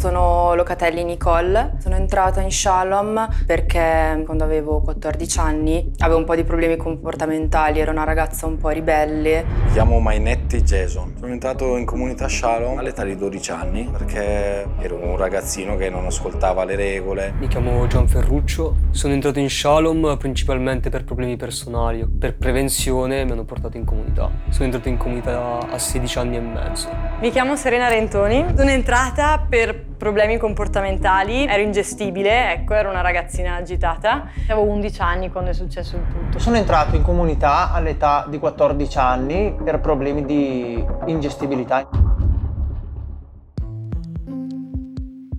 Sono 0.00 0.54
Locatelli 0.54 1.04
Nicole, 1.04 1.74
sono 1.78 1.94
entrata 1.94 2.40
in 2.40 2.50
Shalom 2.50 3.28
perché 3.44 4.22
quando 4.24 4.44
avevo 4.44 4.80
14 4.80 5.38
anni 5.38 5.92
avevo 5.98 6.16
un 6.16 6.24
po' 6.24 6.34
di 6.34 6.42
problemi 6.42 6.78
comportamentali, 6.78 7.80
ero 7.80 7.90
una 7.90 8.04
ragazza 8.04 8.46
un 8.46 8.56
po' 8.56 8.70
ribelle. 8.70 9.44
Mi 9.64 9.72
chiamo 9.72 10.00
Mainetti 10.00 10.62
Jason, 10.62 11.16
sono 11.20 11.30
entrato 11.30 11.76
in 11.76 11.84
comunità 11.84 12.30
Shalom 12.30 12.78
all'età 12.78 13.04
di 13.04 13.14
12 13.14 13.50
anni 13.50 13.90
perché 13.92 14.66
ero 14.78 14.96
un 14.96 15.18
ragazzino 15.18 15.76
che 15.76 15.90
non 15.90 16.06
ascoltava 16.06 16.64
le 16.64 16.76
regole. 16.76 17.34
Mi 17.38 17.48
chiamo 17.48 17.86
Gian 17.86 18.08
Ferruccio, 18.08 18.76
sono 18.92 19.12
entrato 19.12 19.38
in 19.38 19.50
Shalom 19.50 20.16
principalmente 20.16 20.88
per 20.88 21.04
problemi 21.04 21.36
personali, 21.36 22.06
per 22.06 22.38
prevenzione 22.38 23.26
mi 23.26 23.32
hanno 23.32 23.44
portato 23.44 23.76
in 23.76 23.84
comunità. 23.84 24.30
Sono 24.48 24.64
entrato 24.64 24.88
in 24.88 24.96
comunità 24.96 25.58
a 25.58 25.78
16 25.78 26.18
anni 26.18 26.36
e 26.36 26.40
mezzo. 26.40 26.88
Mi 27.20 27.30
chiamo 27.30 27.54
Serena 27.54 27.88
Rentoni, 27.88 28.46
sono 28.56 28.70
entrata 28.70 29.44
per 29.46 29.88
problemi 30.00 30.38
comportamentali, 30.38 31.46
ero 31.46 31.60
ingestibile, 31.60 32.54
ecco, 32.54 32.72
ero 32.72 32.88
una 32.88 33.02
ragazzina 33.02 33.56
agitata. 33.56 34.30
Avevo 34.48 34.62
11 34.62 35.00
anni 35.02 35.30
quando 35.30 35.50
è 35.50 35.52
successo 35.52 35.96
il 35.96 36.02
tutto. 36.10 36.38
Sono 36.38 36.56
entrato 36.56 36.96
in 36.96 37.02
comunità 37.02 37.70
all'età 37.70 38.24
di 38.26 38.38
14 38.38 38.96
anni 38.96 39.54
per 39.62 39.78
problemi 39.80 40.24
di 40.24 40.82
ingestibilità. 41.04 41.86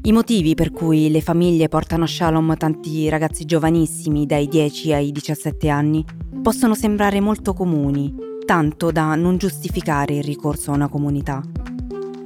I 0.03 0.11
motivi 0.11 0.53
per 0.53 0.71
cui 0.71 1.09
le 1.09 1.21
famiglie 1.21 1.67
portano 1.67 2.03
a 2.03 2.07
Shalom 2.07 2.55
tanti 2.55 3.09
ragazzi 3.09 3.45
giovanissimi 3.45 4.27
dai 4.27 4.47
10 4.47 4.93
ai 4.93 5.11
17 5.11 5.69
anni 5.69 6.05
possono 6.43 6.75
sembrare 6.75 7.19
molto 7.19 7.53
comuni, 7.53 8.13
tanto 8.45 8.91
da 8.91 9.15
non 9.15 9.37
giustificare 9.37 10.13
il 10.13 10.23
ricorso 10.23 10.69
a 10.69 10.75
una 10.75 10.87
comunità. 10.87 11.41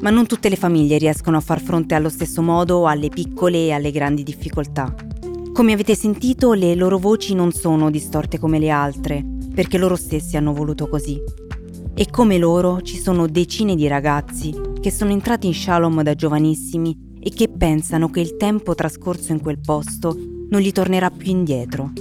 Ma 0.02 0.10
non 0.10 0.28
tutte 0.28 0.50
le 0.50 0.56
famiglie 0.56 0.98
riescono 0.98 1.38
a 1.38 1.42
far 1.42 1.62
fronte 1.62 1.96
allo 1.96 2.10
stesso 2.10 2.42
modo 2.42 2.88
alle 2.88 3.10
piccole 3.10 3.66
e 3.66 3.72
alle 3.72 3.92
grandi 3.92 4.24
difficoltà. 4.24 4.94
Come 5.54 5.72
avete 5.72 5.96
sentito, 5.96 6.54
le 6.54 6.76
loro 6.76 6.98
voci 6.98 7.34
non 7.34 7.52
sono 7.52 7.90
distorte 7.90 8.38
come 8.38 8.60
le 8.60 8.70
altre, 8.70 9.26
perché 9.54 9.78
loro 9.78 9.96
stessi 9.96 10.36
hanno 10.36 10.54
voluto 10.54 10.88
così. 10.88 11.18
E 11.94 12.10
come 12.10 12.38
loro 12.38 12.82
ci 12.82 12.98
sono 12.98 13.26
decine 13.26 13.76
di 13.76 13.88
ragazzi 13.88 14.54
che 14.82 14.92
sono 14.92 15.12
entrati 15.12 15.48
in 15.48 15.54
Shalom 15.54 16.04
da 16.04 16.14
giovanissimi 16.14 17.14
e 17.22 17.30
che 17.30 17.48
pensano 17.48 18.10
che 18.10 18.20
il 18.20 18.36
tempo 18.36 18.76
trascorso 18.76 19.32
in 19.32 19.40
quel 19.40 19.60
posto 19.60 20.16
non 20.50 20.60
gli 20.60 20.72
tornerà 20.72 21.10
più 21.10 21.32
indietro. 21.32 21.92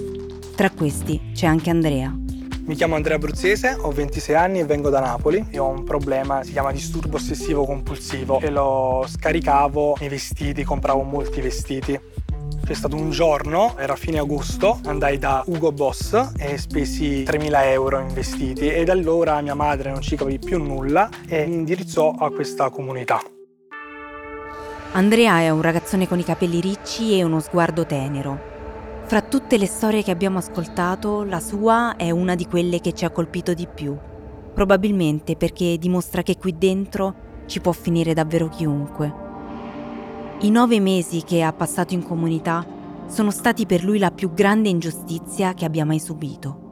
Tra 0.54 0.68
questi 0.70 1.20
c'è 1.32 1.46
anche 1.46 1.70
Andrea. 1.70 2.23
Mi 2.66 2.76
chiamo 2.76 2.94
Andrea 2.94 3.18
Bruzzese, 3.18 3.76
ho 3.78 3.90
26 3.90 4.34
anni 4.34 4.60
e 4.60 4.64
vengo 4.64 4.88
da 4.88 4.98
Napoli 4.98 5.48
e 5.50 5.58
ho 5.58 5.68
un 5.68 5.84
problema, 5.84 6.42
si 6.42 6.52
chiama 6.52 6.72
disturbo 6.72 7.16
ossessivo 7.16 7.66
compulsivo 7.66 8.40
e 8.40 8.48
lo 8.48 9.04
scaricavo 9.06 9.96
nei 10.00 10.08
vestiti, 10.08 10.64
compravo 10.64 11.02
molti 11.02 11.42
vestiti. 11.42 12.00
C'è 12.64 12.72
stato 12.72 12.96
un 12.96 13.10
giorno, 13.10 13.76
era 13.76 13.96
fine 13.96 14.18
agosto, 14.18 14.80
andai 14.86 15.18
da 15.18 15.42
Ugo 15.46 15.72
Boss 15.72 16.30
e 16.38 16.56
spesi 16.56 17.24
3.000 17.24 17.64
euro 17.64 18.00
in 18.00 18.08
vestiti 18.14 18.70
e 18.70 18.82
da 18.82 18.92
allora 18.92 19.42
mia 19.42 19.54
madre 19.54 19.90
non 19.90 20.00
ci 20.00 20.16
capì 20.16 20.38
più 20.38 20.56
nulla 20.58 21.10
e 21.28 21.44
mi 21.44 21.56
indirizzò 21.56 22.14
a 22.18 22.30
questa 22.30 22.70
comunità. 22.70 23.20
Andrea 24.92 25.40
è 25.40 25.50
un 25.50 25.60
ragazzone 25.60 26.08
con 26.08 26.18
i 26.18 26.24
capelli 26.24 26.60
ricci 26.62 27.18
e 27.18 27.22
uno 27.22 27.40
sguardo 27.40 27.84
tenero. 27.84 28.53
Fra 29.06 29.20
tutte 29.20 29.58
le 29.58 29.66
storie 29.66 30.02
che 30.02 30.10
abbiamo 30.10 30.38
ascoltato, 30.38 31.24
la 31.24 31.38
sua 31.38 31.96
è 31.96 32.10
una 32.10 32.34
di 32.34 32.46
quelle 32.46 32.80
che 32.80 32.94
ci 32.94 33.04
ha 33.04 33.10
colpito 33.10 33.52
di 33.52 33.68
più, 33.72 33.94
probabilmente 34.54 35.36
perché 35.36 35.76
dimostra 35.76 36.22
che 36.22 36.38
qui 36.38 36.56
dentro 36.56 37.14
ci 37.46 37.60
può 37.60 37.72
finire 37.72 38.14
davvero 38.14 38.48
chiunque. 38.48 39.22
I 40.40 40.50
nove 40.50 40.80
mesi 40.80 41.22
che 41.22 41.42
ha 41.42 41.52
passato 41.52 41.92
in 41.92 42.02
comunità 42.02 42.66
sono 43.06 43.30
stati 43.30 43.66
per 43.66 43.84
lui 43.84 43.98
la 43.98 44.10
più 44.10 44.32
grande 44.32 44.70
ingiustizia 44.70 45.52
che 45.52 45.66
abbia 45.66 45.84
mai 45.84 46.00
subito 46.00 46.63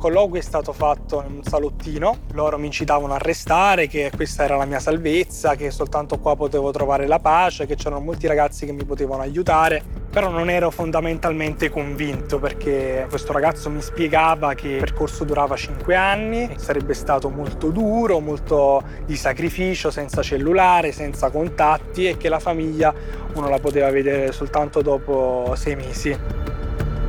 colloquio 0.00 0.40
è 0.40 0.44
stato 0.44 0.72
fatto 0.72 1.22
in 1.26 1.34
un 1.36 1.42
salottino, 1.44 2.20
loro 2.32 2.58
mi 2.58 2.66
incitavano 2.66 3.12
a 3.12 3.18
restare, 3.18 3.86
che 3.86 4.10
questa 4.16 4.42
era 4.44 4.56
la 4.56 4.64
mia 4.64 4.80
salvezza, 4.80 5.54
che 5.54 5.70
soltanto 5.70 6.18
qua 6.18 6.34
potevo 6.34 6.70
trovare 6.72 7.06
la 7.06 7.18
pace, 7.18 7.66
che 7.66 7.76
c'erano 7.76 8.00
molti 8.00 8.26
ragazzi 8.26 8.64
che 8.64 8.72
mi 8.72 8.84
potevano 8.84 9.22
aiutare. 9.22 10.00
però 10.10 10.28
non 10.28 10.50
ero 10.50 10.70
fondamentalmente 10.70 11.70
convinto 11.70 12.40
perché 12.40 13.06
questo 13.08 13.32
ragazzo 13.32 13.70
mi 13.70 13.80
spiegava 13.80 14.54
che 14.54 14.68
il 14.68 14.78
percorso 14.80 15.22
durava 15.22 15.54
5 15.54 15.94
anni, 15.94 16.50
sarebbe 16.56 16.94
stato 16.94 17.28
molto 17.30 17.68
duro, 17.70 18.18
molto 18.18 18.82
di 19.06 19.16
sacrificio, 19.16 19.92
senza 19.92 20.20
cellulare, 20.20 20.90
senza 20.90 21.30
contatti 21.30 22.08
e 22.08 22.16
che 22.16 22.28
la 22.28 22.40
famiglia 22.40 22.92
uno 23.34 23.48
la 23.48 23.60
poteva 23.60 23.90
vedere 23.90 24.32
soltanto 24.32 24.82
dopo 24.82 25.52
6 25.54 25.76
mesi. 25.76 26.18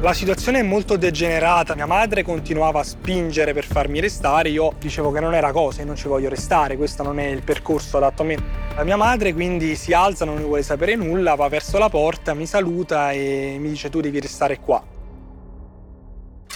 La 0.01 0.13
situazione 0.13 0.57
è 0.57 0.63
molto 0.63 0.97
degenerata, 0.97 1.75
mia 1.75 1.85
madre 1.85 2.23
continuava 2.23 2.79
a 2.79 2.83
spingere 2.83 3.53
per 3.53 3.65
farmi 3.65 3.99
restare, 3.99 4.49
io 4.49 4.73
dicevo 4.79 5.11
che 5.11 5.19
non 5.19 5.35
era 5.35 5.51
cosa, 5.51 5.81
io 5.81 5.85
non 5.85 5.95
ci 5.95 6.07
voglio 6.07 6.27
restare, 6.27 6.75
questo 6.75 7.03
non 7.03 7.19
è 7.19 7.27
il 7.27 7.43
percorso 7.43 7.97
adatto 7.97 8.23
a 8.23 8.25
me. 8.25 8.37
La 8.75 8.83
mia 8.83 8.97
madre 8.97 9.31
quindi 9.31 9.75
si 9.75 9.93
alza, 9.93 10.25
non 10.25 10.37
ne 10.37 10.43
vuole 10.43 10.63
sapere 10.63 10.95
nulla, 10.95 11.35
va 11.35 11.47
verso 11.49 11.77
la 11.77 11.89
porta, 11.89 12.33
mi 12.33 12.47
saluta 12.47 13.11
e 13.11 13.57
mi 13.59 13.69
dice 13.69 13.91
tu 13.91 14.01
devi 14.01 14.19
restare 14.19 14.57
qua. 14.57 14.90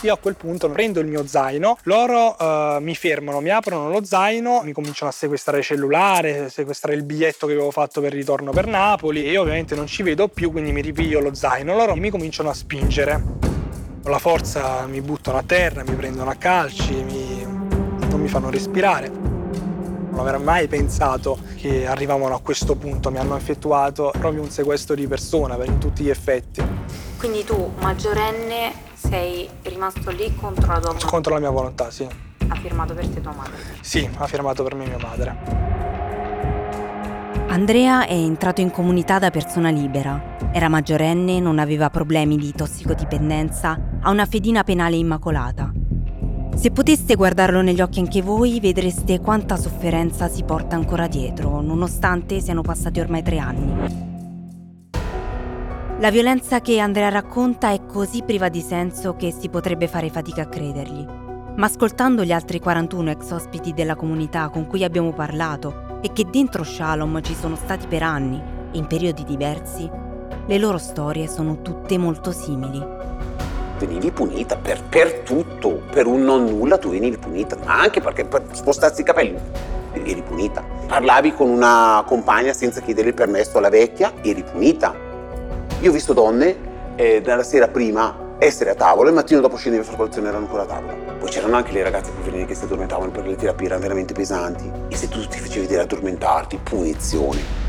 Io 0.02 0.14
a 0.14 0.18
quel 0.18 0.36
punto 0.36 0.70
prendo 0.70 1.00
il 1.00 1.08
mio 1.08 1.26
zaino, 1.26 1.78
loro 1.84 2.36
uh, 2.38 2.80
mi 2.80 2.94
fermano, 2.94 3.40
mi 3.40 3.50
aprono 3.50 3.90
lo 3.90 4.04
zaino, 4.04 4.62
mi 4.64 4.72
cominciano 4.72 5.10
a 5.10 5.14
sequestrare 5.14 5.60
il 5.60 5.64
cellulare, 5.64 6.50
sequestrare 6.50 6.96
il 6.96 7.04
biglietto 7.04 7.48
che 7.48 7.54
avevo 7.54 7.72
fatto 7.72 8.02
per 8.02 8.12
il 8.12 8.20
ritorno 8.20 8.52
per 8.52 8.68
Napoli 8.68 9.26
e 9.26 9.32
io 9.32 9.42
ovviamente 9.42 9.74
non 9.74 9.88
ci 9.88 10.04
vedo 10.04 10.28
più, 10.28 10.52
quindi 10.52 10.72
mi 10.72 10.82
ripiglio 10.82 11.22
lo 11.22 11.34
zaino. 11.34 11.74
Loro 11.76 11.96
mi 11.96 12.12
cominciano 12.12 12.50
a 12.50 12.54
spingere. 12.54 13.24
Con 14.04 14.12
la 14.12 14.20
forza 14.20 14.86
mi 14.86 15.02
buttano 15.02 15.40
a 15.40 15.44
terra, 15.44 15.84
mi 15.84 15.96
prendono 15.96 16.30
a 16.30 16.36
calci, 16.36 16.94
mi... 16.94 17.44
non 17.44 18.20
mi 18.20 18.28
fanno 18.28 18.52
respirare. 18.52 19.10
Non 19.10 20.20
avrei 20.20 20.40
mai 20.40 20.68
pensato 20.68 21.40
che 21.56 21.88
arrivavano 21.88 22.36
a 22.36 22.40
questo 22.42 22.76
punto, 22.76 23.10
mi 23.10 23.18
hanno 23.18 23.36
effettuato 23.36 24.12
proprio 24.18 24.44
un 24.44 24.52
sequestro 24.52 24.94
di 24.94 25.08
persona 25.08 25.56
per 25.56 25.72
tutti 25.72 26.04
gli 26.04 26.10
effetti. 26.10 26.64
Quindi 27.18 27.44
tu, 27.44 27.74
maggiorenne, 27.80 28.85
sei 29.08 29.48
rimasto 29.64 30.12
lì 30.12 30.34
contro 30.36 30.68
la 30.68 30.80
tua 30.80 30.88
volontà? 30.88 31.08
Contro 31.08 31.34
la 31.34 31.40
mia 31.40 31.50
volontà, 31.50 31.92
sì. 31.92 32.08
Ha 32.48 32.56
firmato 32.56 32.94
per 32.94 33.08
te 33.08 33.22
tua 33.22 33.34
madre? 33.34 33.54
Sì, 33.82 34.10
ha 34.18 34.28
firmato 34.28 34.64
per 34.64 34.76
me 34.76 34.86
mia 34.86 34.98
madre. 35.00 35.84
Andrea 37.48 38.06
è 38.06 38.14
entrato 38.14 38.62
in 38.62 38.70
comunità 38.70 39.18
da 39.18 39.30
persona 39.30 39.70
libera. 39.70 40.38
Era 40.52 40.68
maggiorenne, 40.68 41.40
non 41.40 41.60
aveva 41.60 41.90
problemi 41.90 42.38
di 42.38 42.52
tossicodipendenza, 42.52 43.80
ha 44.02 44.10
una 44.10 44.26
fedina 44.26 44.64
penale 44.64 44.98
immacolata. 44.98 45.72
Se 46.56 46.72
poteste 46.72 47.16
guardarlo 47.16 47.62
negli 47.62 47.82
occhi 47.82 48.00
anche 48.00 48.22
voi, 48.22 48.60
vedreste 48.60 49.20
quanta 49.20 49.58
sofferenza 49.58 50.28
si 50.28 50.44
porta 50.44 50.76
ancora 50.76 51.08
dietro, 51.08 51.62
nonostante 51.62 52.40
siano 52.40 52.62
passati 52.62 53.00
ormai 53.00 53.24
tre 53.24 53.38
anni. 53.38 54.15
La 56.00 56.12
violenza 56.12 56.60
che 56.60 56.80
Andrea 56.80 57.08
racconta 57.08 57.72
è 57.72 57.86
così 57.86 58.22
priva 58.22 58.50
di 58.50 58.60
senso 58.60 59.16
che 59.16 59.32
si 59.32 59.48
potrebbe 59.48 59.88
fare 59.88 60.10
fatica 60.10 60.42
a 60.42 60.48
credergli. 60.48 61.06
Ma 61.56 61.68
ascoltando 61.68 62.26
gli 62.26 62.34
altri 62.34 62.60
41 62.60 63.12
ex 63.12 63.32
ospiti 63.32 63.72
della 63.72 63.96
comunità 63.96 64.50
con 64.50 64.68
cui 64.68 64.84
abbiamo 64.84 65.14
parlato 65.14 66.00
e 66.02 66.12
che 66.12 66.26
dentro 66.30 66.66
Shalom 66.66 67.22
ci 67.22 67.34
sono 67.34 67.56
stati 67.56 67.88
per 67.88 68.04
anni 68.04 68.44
in 68.74 68.88
periodi 68.88 69.24
diversi, 69.24 69.90
le 70.46 70.58
loro 70.58 70.78
storie 70.78 71.30
sono 71.30 71.62
tutte 71.62 71.98
molto 71.98 72.34
simili. 72.34 72.86
Venivi 73.80 74.12
punita 74.12 74.58
per, 74.58 74.84
per 74.84 75.20
tutto, 75.20 75.82
per 75.90 76.08
un 76.08 76.24
non 76.24 76.44
nulla 76.44 76.78
tu 76.78 76.90
venivi 76.90 77.18
punita, 77.18 77.56
ma 77.64 77.80
anche 77.80 78.02
perché 78.02 78.26
per 78.26 78.44
spostarsi 78.52 79.00
i 79.00 79.06
capelli 79.06 79.40
eri 79.94 80.22
punita. 80.24 80.62
Parlavi 80.88 81.34
con 81.34 81.48
una 81.48 82.04
compagna 82.06 82.52
senza 82.52 82.82
chiedere 82.82 83.08
il 83.08 83.14
permesso 83.14 83.60
alla 83.60 83.70
vecchia, 83.70 84.12
eri 84.22 84.44
punita 84.44 85.05
io 85.82 85.90
ho 85.90 85.94
visto 85.94 86.14
donne 86.14 86.56
eh, 86.96 87.22
dalla 87.22 87.44
sera 87.44 87.68
prima 87.68 88.24
essere 88.38 88.72
a 88.72 88.76
tavola 88.76 89.08
e 89.08 89.10
il 89.10 89.16
mattino 89.16 89.40
dopo 89.40 89.56
scendere 89.56 89.84
a 89.84 89.86
fare 89.86 89.98
colazione 89.98 90.28
erano 90.28 90.46
ancora 90.46 90.64
a 90.64 90.66
tavola. 90.66 90.94
Poi 90.94 91.30
c'erano 91.30 91.56
anche 91.56 91.72
le 91.72 91.84
ragazze 91.84 92.12
poverine 92.12 92.46
che 92.46 92.56
si 92.56 92.66
addormentavano 92.66 93.12
perché 93.12 93.30
le 93.30 93.36
terapie 93.36 93.66
erano 93.68 93.82
veramente 93.82 94.14
pesanti. 94.14 94.70
E 94.90 94.96
se 94.96 95.08
tu 95.08 95.20
ti 95.28 95.40
facevi 95.40 95.62
vedere 95.62 95.84
addormentarti, 95.84 96.60
punizione. 96.64 97.64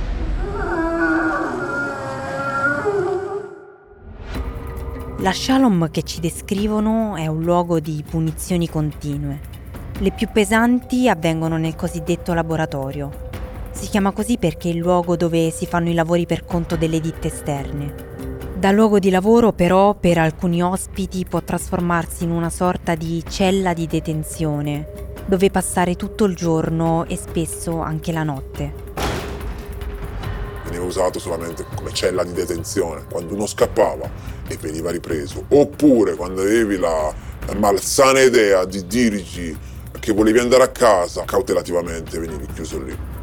La 5.21 5.33
Shalom 5.33 5.91
che 5.91 6.03
ci 6.03 6.21
descrivono 6.21 7.17
è 7.17 7.27
un 7.27 7.43
luogo 7.43 7.81
di 7.81 8.05
punizioni 8.09 8.69
continue. 8.69 9.55
Le 9.99 10.11
più 10.11 10.29
pesanti 10.31 11.09
avvengono 11.09 11.57
nel 11.57 11.75
cosiddetto 11.75 12.35
laboratorio, 12.35 13.26
si 13.77 13.89
chiama 13.89 14.11
così 14.13 14.39
perché 14.39 14.71
è 14.71 14.73
il 14.73 14.79
luogo 14.79 15.17
dove 15.17 15.51
si 15.51 15.67
fanno 15.67 15.91
i 15.91 15.95
lavori 15.95 16.25
per 16.25 16.47
conto 16.47 16.77
delle 16.77 16.99
ditte 16.99 17.29
esterne. 17.29 18.15
Da 18.55 18.71
luogo 18.71 18.99
di 18.99 19.11
lavoro 19.11 19.53
però 19.53 19.95
per 19.95 20.17
alcuni 20.17 20.63
ospiti 20.63 21.27
può 21.29 21.43
trasformarsi 21.43 22.25
in 22.25 22.31
una 22.31 22.49
sorta 22.49 22.95
di 22.95 23.23
cella 23.29 23.75
di 23.75 23.87
detenzione, 23.87 25.13
dove 25.27 25.51
passare 25.51 25.95
tutto 25.95 26.25
il 26.25 26.35
giorno 26.35 27.05
e 27.07 27.17
spesso 27.17 27.81
anche 27.81 28.13
la 28.13 28.23
notte. 28.23 28.85
Veniva 30.65 30.85
usato 30.85 31.19
solamente 31.19 31.67
come 31.75 31.93
cella 31.93 32.25
di 32.25 32.33
detenzione, 32.33 33.05
quando 33.11 33.35
uno 33.35 33.47
scappava 33.47 34.11
e 34.49 34.57
veniva 34.57 34.91
ripreso, 34.91 35.45
oppure 35.49 36.17
quando 36.17 36.41
avevi 36.41 36.79
la, 36.79 37.15
malsana 37.57 38.23
idea 38.23 38.65
di 38.65 38.87
dirgli 38.87 39.55
che 40.01 40.13
volevi 40.13 40.39
andare 40.39 40.63
a 40.63 40.69
casa, 40.69 41.25
cautelativamente 41.25 42.19
venivi 42.19 42.47
chiuso 42.55 42.83
lì 42.83 43.17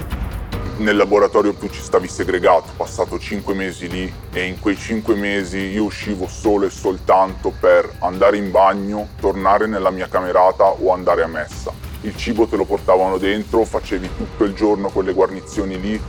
nel 0.78 0.96
laboratorio 0.96 1.54
tu 1.54 1.70
ci 1.70 1.82
stavi 1.82 2.08
segregato, 2.08 2.72
passato 2.76 3.20
cinque 3.20 3.54
mesi 3.54 3.88
lì 3.88 4.12
e 4.32 4.46
in 4.46 4.60
quei 4.60 4.76
cinque 4.76 5.16
mesi 5.16 5.58
io 5.58 5.84
uscivo 5.84 6.28
solo 6.28 6.66
e 6.66 6.70
soltanto 6.70 7.54
per 7.58 7.90
andare 8.00 8.38
in 8.38 8.50
bagno, 8.50 9.10
tornare 9.20 9.68
nella 9.68 9.92
mia 9.92 10.08
camerata 10.08 10.64
o 10.64 10.92
andare 10.92 11.24
a 11.24 11.28
messa. 11.28 11.72
Il 12.02 12.18
cibo 12.18 12.48
te 12.48 12.58
lo 12.58 12.66
portavano 12.66 13.18
dentro, 13.18 13.64
facevi 13.64 14.10
tutto 14.18 14.44
il 14.44 14.54
giorno 14.54 14.90
quelle 14.90 15.14
guarnizioni 15.14 15.80
lì. 15.80 16.02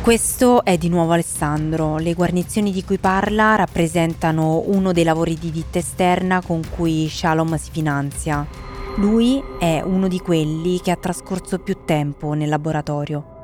Questo 0.00 0.64
è 0.64 0.78
di 0.78 0.88
nuovo 0.88 1.12
Alessandro. 1.12 1.98
Le 1.98 2.14
guarnizioni 2.14 2.72
di 2.72 2.82
cui 2.82 2.96
parla 2.96 3.56
rappresentano 3.56 4.62
uno 4.66 4.92
dei 4.92 5.04
lavori 5.04 5.34
di 5.34 5.50
ditta 5.50 5.78
esterna 5.78 6.40
con 6.40 6.62
cui 6.74 7.08
Shalom 7.10 7.56
si 7.58 7.70
finanzia. 7.70 8.67
Lui 8.98 9.40
è 9.60 9.80
uno 9.80 10.08
di 10.08 10.18
quelli 10.18 10.80
che 10.80 10.90
ha 10.90 10.96
trascorso 10.96 11.60
più 11.60 11.84
tempo 11.84 12.32
nel 12.32 12.48
laboratorio. 12.48 13.36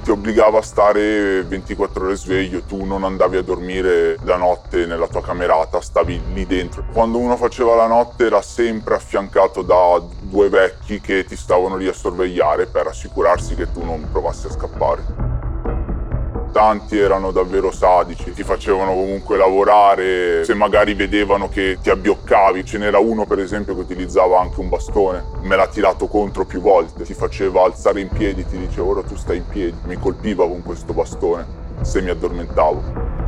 Ti 0.00 0.10
obbligava 0.12 0.58
a 0.58 0.62
stare 0.62 1.42
24 1.42 2.04
ore 2.04 2.14
sveglio, 2.14 2.62
tu 2.62 2.84
non 2.84 3.02
andavi 3.02 3.38
a 3.38 3.42
dormire 3.42 4.16
la 4.22 4.36
notte 4.36 4.86
nella 4.86 5.08
tua 5.08 5.22
camerata, 5.22 5.80
stavi 5.80 6.20
lì 6.34 6.46
dentro. 6.46 6.84
Quando 6.92 7.18
uno 7.18 7.36
faceva 7.36 7.74
la 7.74 7.88
notte 7.88 8.26
era 8.26 8.42
sempre 8.42 8.94
affiancato 8.94 9.62
da 9.62 10.00
due 10.20 10.48
vecchi 10.48 11.00
che 11.00 11.24
ti 11.24 11.34
stavano 11.34 11.74
lì 11.74 11.88
a 11.88 11.92
sorvegliare 11.92 12.66
per 12.66 12.86
assicurarsi 12.86 13.56
che 13.56 13.72
tu 13.72 13.84
non 13.84 14.06
provassi 14.08 14.46
a 14.46 14.50
scappare 14.50 15.23
tanti 16.54 16.96
erano 16.96 17.32
davvero 17.32 17.72
sadici, 17.72 18.32
ti 18.32 18.44
facevano 18.44 18.92
comunque 18.92 19.36
lavorare, 19.36 20.44
se 20.44 20.54
magari 20.54 20.94
vedevano 20.94 21.48
che 21.48 21.78
ti 21.82 21.90
abbioccavi, 21.90 22.64
ce 22.64 22.78
n'era 22.78 23.00
uno 23.00 23.26
per 23.26 23.40
esempio 23.40 23.74
che 23.74 23.80
utilizzava 23.80 24.40
anche 24.40 24.60
un 24.60 24.68
bastone, 24.68 25.24
me 25.42 25.56
l'ha 25.56 25.66
tirato 25.66 26.06
contro 26.06 26.44
più 26.44 26.60
volte, 26.60 27.02
ti 27.02 27.12
faceva 27.12 27.64
alzare 27.64 28.00
in 28.00 28.08
piedi, 28.08 28.46
ti 28.46 28.56
diceva 28.56 28.86
ora 28.86 29.02
tu 29.02 29.16
stai 29.16 29.38
in 29.38 29.48
piedi, 29.48 29.76
mi 29.86 29.96
colpiva 29.96 30.46
con 30.46 30.62
questo 30.62 30.92
bastone 30.92 31.44
se 31.82 32.00
mi 32.00 32.10
addormentavo 32.10 33.23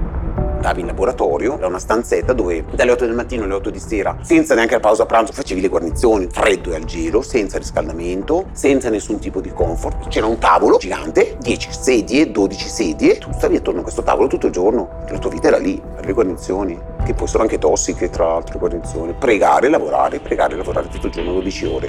andavi 0.67 0.81
in 0.81 0.87
laboratorio, 0.87 1.57
era 1.59 1.69
una 1.69 1.79
stanzetta 1.79 2.33
dove 2.33 2.65
dalle 2.73 2.91
8 2.91 3.07
del 3.07 3.15
mattino 3.15 3.45
alle 3.45 3.55
8 3.55 3.71
di 3.71 3.79
sera, 3.79 4.19
senza 4.23 4.55
neanche 4.55 4.75
la 4.75 4.81
pausa 4.81 5.07
pranzo, 5.07 5.33
facevi 5.33 5.61
le 5.61 5.69
guarnizioni, 5.69 6.27
freddo 6.29 6.73
e 6.73 6.75
al 6.75 6.85
gelo, 6.85 7.23
senza 7.23 7.59
riscaldamento, 7.59 8.47
senza 8.53 8.91
nessun 8.91 9.21
tipo 9.21 9.41
di 9.41 9.53
comfort. 9.53 10.09
C'era 10.09 10.27
un 10.27 10.39
tavolo 10.39 10.79
gigante, 10.79 11.37
10 11.41 11.69
sedie, 11.71 12.33
12 12.33 12.69
sedie, 12.69 13.19
tu 13.19 13.31
stavi 13.33 13.57
attorno 13.57 13.81
a 13.81 13.83
questo 13.83 14.03
tavolo 14.03 14.27
tutto 14.27 14.47
il 14.47 14.53
giorno, 14.53 15.05
la 15.09 15.19
tua 15.19 15.31
vita 15.31 15.47
era 15.49 15.59
lì, 15.59 15.81
per 15.95 16.05
le 16.05 16.13
guarnizioni, 16.13 16.79
che 17.05 17.15
poi 17.15 17.29
sono 17.29 17.45
anche 17.45 17.59
tossiche 17.59 18.11
tra 18.11 18.35
altre 18.35 18.59
guarnizioni. 18.59 19.15
Pregare, 19.17 19.69
lavorare, 19.69 20.19
pregare, 20.19 20.57
lavorare 20.57 20.89
tutto 20.89 21.07
il 21.07 21.13
giorno, 21.13 21.33
12 21.33 21.67
ore. 21.67 21.89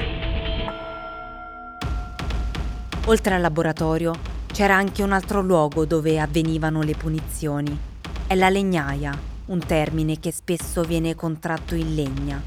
Oltre 3.06 3.34
al 3.34 3.42
laboratorio, 3.42 4.14
c'era 4.52 4.76
anche 4.76 5.02
un 5.02 5.14
altro 5.14 5.42
luogo 5.42 5.86
dove 5.86 6.20
avvenivano 6.20 6.82
le 6.82 6.94
punizioni 6.94 7.87
è 8.28 8.36
la 8.36 8.50
legnaia, 8.50 9.18
un 9.46 9.66
termine 9.66 10.20
che 10.20 10.34
spesso 10.34 10.82
viene 10.82 11.16
contratto 11.16 11.76
in 11.76 11.96
legna. 11.96 12.44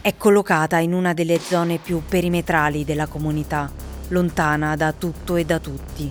È 0.00 0.16
collocata 0.16 0.78
in 0.78 0.94
una 0.94 1.12
delle 1.12 1.38
zone 1.38 1.76
più 1.76 2.02
perimetrali 2.08 2.82
della 2.82 3.06
comunità, 3.06 3.70
lontana 4.08 4.74
da 4.74 4.92
tutto 4.92 5.36
e 5.36 5.44
da 5.44 5.58
tutti. 5.58 6.10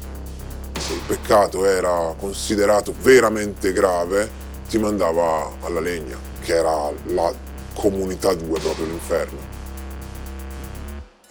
Se 0.78 0.94
il 0.94 1.02
peccato 1.08 1.66
era 1.66 2.14
considerato 2.16 2.94
veramente 3.02 3.74
grave, 3.74 4.30
ti 4.70 4.78
mandava 4.78 5.50
alla 5.62 5.80
legna, 5.80 6.18
che 6.42 6.54
era 6.54 6.92
la 7.06 7.34
comunità 7.74 8.36
2, 8.36 8.60
proprio 8.60 8.86
l'inferno. 8.86 9.53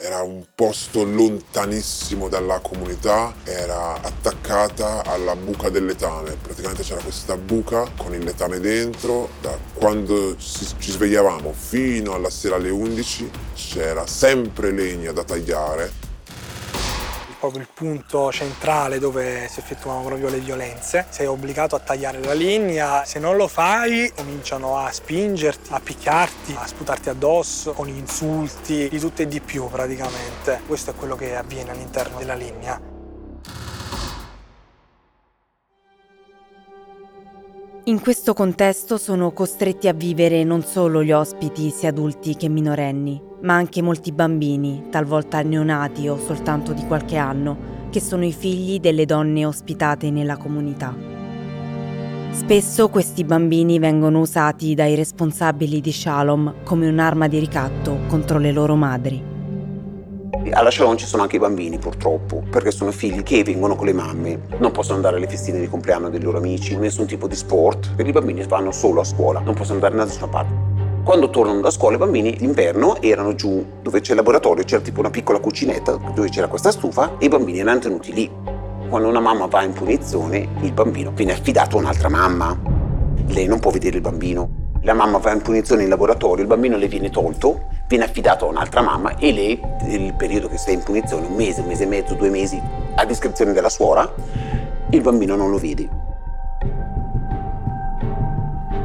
Era 0.02 0.20
un 0.22 0.44
posto 0.52 1.04
lontanissimo 1.04 2.28
dalla 2.28 2.58
comunità, 2.58 3.32
era 3.44 3.94
attaccata 4.02 5.04
alla 5.04 5.36
buca 5.36 5.70
del 5.70 5.84
letame. 5.84 6.36
Praticamente 6.42 6.82
c'era 6.82 7.00
questa 7.00 7.36
buca 7.36 7.88
con 7.96 8.12
il 8.12 8.24
letame 8.24 8.58
dentro, 8.58 9.28
da 9.40 9.56
quando 9.72 10.36
ci 10.36 10.90
svegliavamo 10.90 11.52
fino 11.52 12.14
alla 12.14 12.30
sera 12.30 12.56
alle 12.56 12.70
11 12.70 13.30
c'era 13.54 14.04
sempre 14.06 14.72
legna 14.72 15.12
da 15.12 15.22
tagliare 15.22 16.01
proprio 17.42 17.62
il 17.62 17.68
punto 17.74 18.30
centrale 18.30 19.00
dove 19.00 19.48
si 19.48 19.58
effettuano 19.58 20.04
proprio 20.04 20.28
le 20.28 20.38
violenze. 20.38 21.06
Sei 21.08 21.26
obbligato 21.26 21.74
a 21.74 21.80
tagliare 21.80 22.22
la 22.22 22.34
linea, 22.34 23.04
se 23.04 23.18
non 23.18 23.36
lo 23.36 23.48
fai 23.48 24.12
cominciano 24.14 24.78
a 24.78 24.92
spingerti, 24.92 25.72
a 25.72 25.80
picchiarti, 25.80 26.54
a 26.56 26.64
sputarti 26.64 27.08
addosso 27.08 27.72
con 27.72 27.88
insulti, 27.88 28.88
di 28.88 29.00
tutto 29.00 29.22
e 29.22 29.26
di 29.26 29.40
più 29.40 29.68
praticamente. 29.68 30.60
Questo 30.68 30.92
è 30.92 30.94
quello 30.94 31.16
che 31.16 31.34
avviene 31.34 31.72
all'interno 31.72 32.18
della 32.18 32.34
linea. 32.34 32.80
In 37.84 38.00
questo 38.00 38.34
contesto 38.34 38.96
sono 38.96 39.32
costretti 39.32 39.88
a 39.88 39.92
vivere 39.92 40.44
non 40.44 40.62
solo 40.62 41.02
gli 41.02 41.10
ospiti 41.10 41.70
sia 41.70 41.88
adulti 41.88 42.36
che 42.36 42.48
minorenni, 42.48 43.20
ma 43.42 43.54
anche 43.54 43.82
molti 43.82 44.12
bambini, 44.12 44.84
talvolta 44.90 45.42
neonati 45.42 46.08
o 46.08 46.18
soltanto 46.18 46.72
di 46.72 46.86
qualche 46.86 47.16
anno, 47.16 47.70
che 47.90 48.00
sono 48.00 48.24
i 48.24 48.32
figli 48.32 48.80
delle 48.80 49.04
donne 49.04 49.44
ospitate 49.44 50.10
nella 50.10 50.36
comunità. 50.36 50.94
Spesso 52.30 52.88
questi 52.88 53.24
bambini 53.24 53.78
vengono 53.78 54.20
usati 54.20 54.74
dai 54.74 54.94
responsabili 54.94 55.80
di 55.80 55.92
Shalom 55.92 56.54
come 56.64 56.88
un'arma 56.88 57.28
di 57.28 57.38
ricatto 57.38 57.98
contro 58.06 58.38
le 58.38 58.52
loro 58.52 58.74
madri. 58.74 59.30
Alla 60.50 60.70
Shalom 60.70 60.96
ci 60.96 61.04
sono 61.04 61.22
anche 61.22 61.36
i 61.36 61.38
bambini 61.38 61.78
purtroppo, 61.78 62.42
perché 62.48 62.70
sono 62.70 62.90
figli 62.90 63.22
che 63.22 63.44
vengono 63.44 63.76
con 63.76 63.86
le 63.86 63.92
mamme, 63.92 64.40
non 64.58 64.72
possono 64.72 64.96
andare 64.96 65.16
alle 65.16 65.28
festine 65.28 65.60
di 65.60 65.68
compleanno 65.68 66.08
dei 66.08 66.22
loro 66.22 66.38
amici, 66.38 66.76
nessun 66.76 67.06
tipo 67.06 67.28
di 67.28 67.36
sport, 67.36 67.94
perché 67.94 68.10
i 68.10 68.14
bambini 68.14 68.42
vanno 68.44 68.72
solo 68.72 69.02
a 69.02 69.04
scuola, 69.04 69.40
non 69.40 69.54
possono 69.54 69.74
andare 69.74 69.96
da 69.96 70.04
nessuna 70.04 70.28
parte. 70.28 70.71
Quando 71.04 71.30
tornano 71.30 71.60
da 71.60 71.70
scuola 71.70 71.96
i 71.96 71.98
bambini 71.98 72.32
d'inverno 72.32 73.02
erano 73.02 73.34
giù 73.34 73.64
dove 73.82 74.00
c'è 74.00 74.12
il 74.12 74.18
laboratorio, 74.18 74.62
c'era 74.62 74.80
tipo 74.80 75.00
una 75.00 75.10
piccola 75.10 75.40
cucinetta 75.40 75.98
dove 76.14 76.28
c'era 76.28 76.46
questa 76.46 76.70
stufa 76.70 77.18
e 77.18 77.24
i 77.24 77.28
bambini 77.28 77.58
erano 77.58 77.80
tenuti 77.80 78.12
lì. 78.12 78.30
Quando 78.88 79.08
una 79.08 79.18
mamma 79.18 79.46
va 79.46 79.64
in 79.64 79.72
punizione 79.72 80.48
il 80.60 80.72
bambino 80.72 81.10
viene 81.10 81.32
affidato 81.32 81.76
a 81.76 81.80
un'altra 81.80 82.08
mamma. 82.08 82.56
Lei 83.26 83.46
non 83.46 83.58
può 83.58 83.72
vedere 83.72 83.96
il 83.96 84.02
bambino. 84.02 84.60
La 84.82 84.94
mamma 84.94 85.18
va 85.18 85.32
in 85.32 85.42
punizione 85.42 85.82
in 85.82 85.88
laboratorio, 85.88 86.42
il 86.42 86.48
bambino 86.48 86.76
le 86.76 86.86
viene 86.86 87.10
tolto 87.10 87.70
viene 87.88 88.04
affidato 88.04 88.46
a 88.46 88.48
un'altra 88.48 88.80
mamma 88.80 89.16
e 89.16 89.32
lei, 89.32 89.60
il 89.88 90.14
periodo 90.14 90.48
che 90.48 90.56
sta 90.56 90.70
in 90.70 90.82
punizione, 90.82 91.26
un 91.26 91.34
mese, 91.34 91.60
un 91.60 91.66
mese 91.66 91.82
e 91.82 91.86
mezzo, 91.86 92.14
due 92.14 92.30
mesi, 92.30 92.58
a 92.94 93.04
discrezione 93.04 93.52
della 93.52 93.68
suora, 93.68 94.10
il 94.90 95.00
bambino 95.02 95.36
non 95.36 95.50
lo 95.50 95.58
vede. 95.58 96.11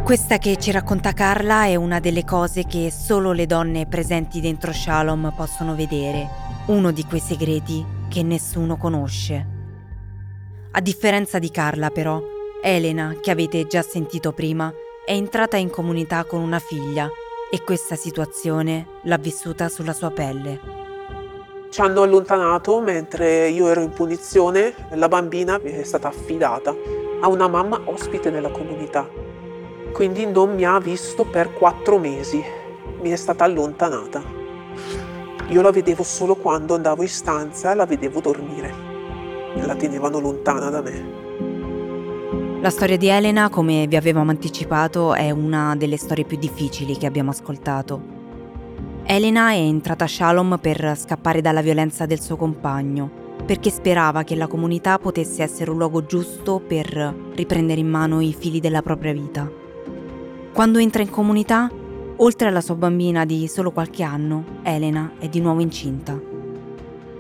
Questa 0.08 0.38
che 0.38 0.56
ci 0.56 0.72
racconta 0.72 1.12
Carla 1.12 1.66
è 1.66 1.76
una 1.76 2.00
delle 2.00 2.24
cose 2.24 2.64
che 2.64 2.90
solo 2.92 3.34
le 3.34 3.46
donne 3.46 3.88
presenti 3.88 4.40
dentro 4.40 4.72
Shalom 4.72 5.34
possono 5.36 5.76
vedere, 5.76 6.30
uno 6.68 6.92
di 6.92 7.04
quei 7.04 7.20
segreti 7.20 7.86
che 8.08 8.24
nessuno 8.24 8.78
conosce. 8.78 9.46
A 10.72 10.80
differenza 10.80 11.40
di 11.40 11.52
Carla 11.52 11.90
però, 11.90 12.22
Elena, 12.64 13.18
che 13.22 13.32
avete 13.32 13.68
già 13.68 13.82
sentito 13.82 14.32
prima, 14.32 14.74
è 15.06 15.12
entrata 15.12 15.58
in 15.58 15.70
comunità 15.70 16.24
con 16.24 16.40
una 16.40 16.60
figlia 16.60 17.10
e 17.52 17.62
questa 17.66 17.96
situazione 17.96 18.88
l'ha 19.04 19.18
vissuta 19.18 19.68
sulla 19.68 19.92
sua 19.92 20.12
pelle. 20.12 20.60
Ci 21.70 21.82
hanno 21.82 22.04
allontanato 22.04 22.80
mentre 22.80 23.50
io 23.50 23.68
ero 23.68 23.82
in 23.82 23.90
punizione, 23.90 24.74
la 24.92 25.10
bambina 25.10 25.62
è 25.62 25.84
stata 25.84 26.08
affidata 26.08 26.74
a 27.20 27.28
una 27.28 27.50
mamma 27.50 27.82
ospite 27.84 28.30
nella 28.30 28.52
comunità, 28.52 29.27
quindi 29.98 30.28
non 30.28 30.54
mi 30.54 30.64
ha 30.64 30.78
visto 30.78 31.26
per 31.26 31.54
quattro 31.54 31.98
mesi, 31.98 32.40
mi 33.02 33.10
è 33.10 33.16
stata 33.16 33.44
allontanata. 33.46 34.22
Io 35.48 35.62
la 35.64 35.72
vedevo 35.72 36.04
solo 36.04 36.36
quando 36.36 36.76
andavo 36.76 37.02
in 37.02 37.08
stanza, 37.08 37.74
la 37.74 37.88
vedevo 37.88 38.20
dormire, 38.20 38.72
la 39.56 39.76
tenevano 39.76 40.20
lontana 40.20 40.70
da 40.70 40.84
me. 40.84 42.60
La 42.62 42.70
storia 42.70 42.96
di 42.96 43.08
Elena, 43.08 43.50
come 43.50 43.88
vi 43.88 43.96
avevamo 43.96 44.30
anticipato, 44.30 45.16
è 45.16 45.32
una 45.32 45.76
delle 45.76 45.98
storie 45.98 46.26
più 46.26 46.38
difficili 46.38 46.96
che 46.96 47.08
abbiamo 47.08 47.32
ascoltato. 47.32 48.00
Elena 49.04 49.50
è 49.50 49.58
entrata 49.58 50.04
a 50.04 50.08
Shalom 50.08 50.60
per 50.62 50.94
scappare 50.96 51.42
dalla 51.42 51.62
violenza 51.62 52.06
del 52.06 52.22
suo 52.22 52.36
compagno, 52.36 53.10
perché 53.44 53.72
sperava 53.72 54.22
che 54.22 54.36
la 54.36 54.46
comunità 54.46 55.00
potesse 55.00 55.42
essere 55.42 55.72
un 55.72 55.78
luogo 55.78 56.06
giusto 56.06 56.60
per 56.60 57.32
riprendere 57.34 57.80
in 57.80 57.90
mano 57.90 58.22
i 58.22 58.36
fili 58.38 58.60
della 58.60 58.84
propria 58.84 59.14
vita. 59.14 59.66
Quando 60.54 60.80
entra 60.80 61.02
in 61.02 61.10
comunità, 61.10 61.70
oltre 62.18 62.48
alla 62.48 62.62
sua 62.62 62.76
bambina 62.76 63.26
di 63.26 63.48
solo 63.48 63.72
qualche 63.72 64.04
anno, 64.04 64.44
Elena 64.64 65.12
è 65.20 65.28
di 65.28 65.40
nuovo 65.40 65.62
incinta. 65.62 66.20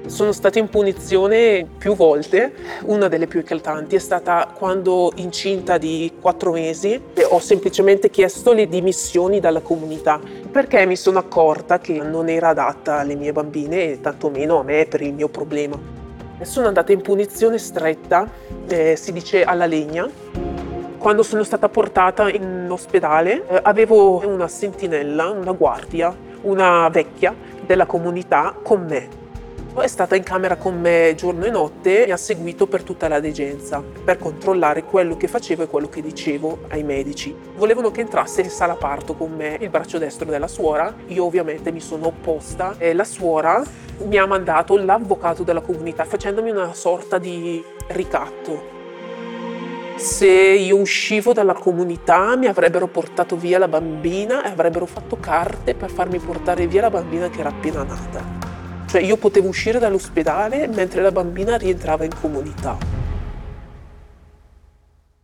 Sono 0.07 0.31
stata 0.31 0.57
in 0.57 0.69
punizione 0.69 1.67
più 1.77 1.93
volte, 1.93 2.53
una 2.85 3.09
delle 3.09 3.27
più 3.27 3.41
eclatanti 3.41 3.97
è 3.97 3.99
stata 3.99 4.49
quando 4.53 5.11
incinta 5.15 5.77
di 5.77 6.13
quattro 6.19 6.53
mesi 6.53 6.99
ho 7.29 7.39
semplicemente 7.39 8.09
chiesto 8.09 8.53
le 8.53 8.69
dimissioni 8.69 9.41
dalla 9.41 9.59
comunità 9.59 10.17
perché 10.49 10.85
mi 10.85 10.95
sono 10.95 11.19
accorta 11.19 11.79
che 11.79 11.99
non 12.01 12.29
era 12.29 12.49
adatta 12.49 12.99
alle 12.99 13.15
mie 13.15 13.33
bambine 13.33 13.91
e 13.91 14.01
tantomeno 14.01 14.59
a 14.59 14.63
me 14.63 14.85
per 14.85 15.01
il 15.01 15.13
mio 15.13 15.27
problema. 15.27 15.77
Sono 16.41 16.67
andata 16.67 16.93
in 16.93 17.01
punizione 17.01 17.57
stretta, 17.57 18.29
eh, 18.67 18.95
si 18.95 19.11
dice 19.11 19.43
alla 19.43 19.65
legna. 19.65 20.46
Quando 21.07 21.23
sono 21.23 21.43
stata 21.43 21.69
portata 21.69 22.29
in 22.29 22.67
ospedale 22.69 23.47
eh, 23.47 23.59
avevo 23.63 24.27
una 24.27 24.49
sentinella, 24.49 25.29
una 25.29 25.53
guardia, 25.53 26.13
una 26.41 26.89
vecchia 26.89 27.33
della 27.65 27.85
comunità 27.85 28.53
con 28.61 28.85
me 28.85 29.07
è 29.77 29.87
stata 29.87 30.15
in 30.17 30.23
camera 30.23 30.57
con 30.57 30.77
me 30.77 31.13
giorno 31.15 31.45
e 31.45 31.49
notte 31.49 32.07
e 32.07 32.11
ha 32.11 32.17
seguito 32.17 32.67
per 32.67 32.83
tutta 32.83 33.07
la 33.07 33.21
degenza 33.21 33.81
per 34.03 34.17
controllare 34.17 34.83
quello 34.83 35.15
che 35.15 35.29
facevo 35.29 35.63
e 35.63 35.67
quello 35.67 35.87
che 35.87 36.01
dicevo 36.01 36.63
ai 36.69 36.83
medici. 36.83 37.33
Volevano 37.55 37.89
che 37.91 38.01
entrasse 38.01 38.41
in 38.41 38.49
sala 38.49 38.73
parto 38.73 39.13
con 39.13 39.31
me 39.31 39.55
il 39.61 39.69
braccio 39.69 39.99
destro 39.99 40.29
della 40.29 40.47
suora, 40.47 40.93
io 41.07 41.23
ovviamente 41.23 41.71
mi 41.71 41.79
sono 41.79 42.07
opposta 42.07 42.75
e 42.79 42.93
la 42.93 43.05
suora 43.05 43.63
mi 43.99 44.17
ha 44.17 44.25
mandato 44.25 44.75
l'avvocato 44.75 45.43
della 45.43 45.61
comunità 45.61 46.03
facendomi 46.03 46.49
una 46.49 46.73
sorta 46.73 47.17
di 47.17 47.63
ricatto. 47.89 48.76
Se 49.97 50.27
io 50.27 50.77
uscivo 50.77 51.33
dalla 51.33 51.55
comunità 51.55 52.35
mi 52.37 52.45
avrebbero 52.45 52.87
portato 52.87 53.35
via 53.35 53.57
la 53.57 53.67
bambina 53.67 54.45
e 54.45 54.49
avrebbero 54.49 54.85
fatto 54.85 55.17
carte 55.17 55.73
per 55.73 55.89
farmi 55.89 56.19
portare 56.19 56.67
via 56.67 56.81
la 56.81 56.91
bambina 56.91 57.29
che 57.29 57.39
era 57.39 57.49
appena 57.49 57.81
nata. 57.81 58.23
Cioè 58.85 59.01
io 59.01 59.17
potevo 59.17 59.47
uscire 59.47 59.79
dall'ospedale 59.79 60.67
mentre 60.67 61.01
la 61.01 61.11
bambina 61.11 61.57
rientrava 61.57 62.03
in 62.03 62.11
comunità. 62.21 62.77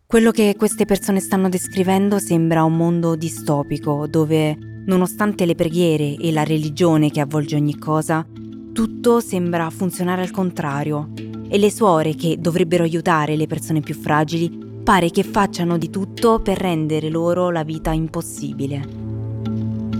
Quello 0.07 0.31
che 0.31 0.55
queste 0.57 0.85
persone 0.85 1.19
stanno 1.19 1.49
descrivendo 1.49 2.17
sembra 2.17 2.63
un 2.63 2.75
mondo 2.75 3.15
distopico 3.15 4.07
dove, 4.07 4.57
nonostante 4.87 5.45
le 5.45 5.53
preghiere 5.53 6.15
e 6.15 6.31
la 6.31 6.43
religione 6.43 7.11
che 7.11 7.19
avvolge 7.19 7.55
ogni 7.55 7.77
cosa, 7.77 8.25
tutto 8.73 9.19
sembra 9.19 9.69
funzionare 9.69 10.23
al 10.23 10.31
contrario 10.31 11.11
e 11.47 11.59
le 11.59 11.69
suore 11.69 12.15
che 12.15 12.37
dovrebbero 12.39 12.83
aiutare 12.83 13.35
le 13.35 13.45
persone 13.45 13.79
più 13.79 13.93
fragili 13.93 14.62
pare 14.83 15.11
che 15.11 15.23
facciano 15.23 15.77
di 15.77 15.89
tutto 15.89 16.41
per 16.41 16.57
rendere 16.57 17.09
loro 17.09 17.49
la 17.51 17.63
vita 17.63 17.91
impossibile. 17.91 18.85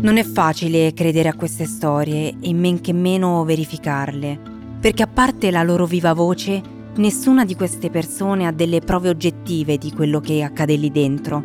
Non 0.02 0.18
è 0.18 0.24
facile 0.24 0.94
credere 0.94 1.30
a 1.30 1.36
queste 1.36 1.66
storie 1.66 2.36
e 2.42 2.54
men 2.54 2.82
che 2.82 2.92
meno 2.92 3.46
verificarle, 3.46 4.38
perché 4.82 5.04
a 5.04 5.08
parte 5.08 5.52
la 5.52 5.64
loro 5.64 5.86
viva 5.86 6.12
voce, 6.12 6.62
nessuna 6.96 7.46
di 7.46 7.56
queste 7.56 7.90
persone 7.90 8.46
ha 8.46 8.52
delle 8.52 8.82
prove 8.82 9.08
oggettive 9.08 9.78
di 9.78 9.94
quello 9.94 10.20
che 10.20 10.44
accade 10.44 10.76
lì 10.76 10.92
dentro. 10.92 11.42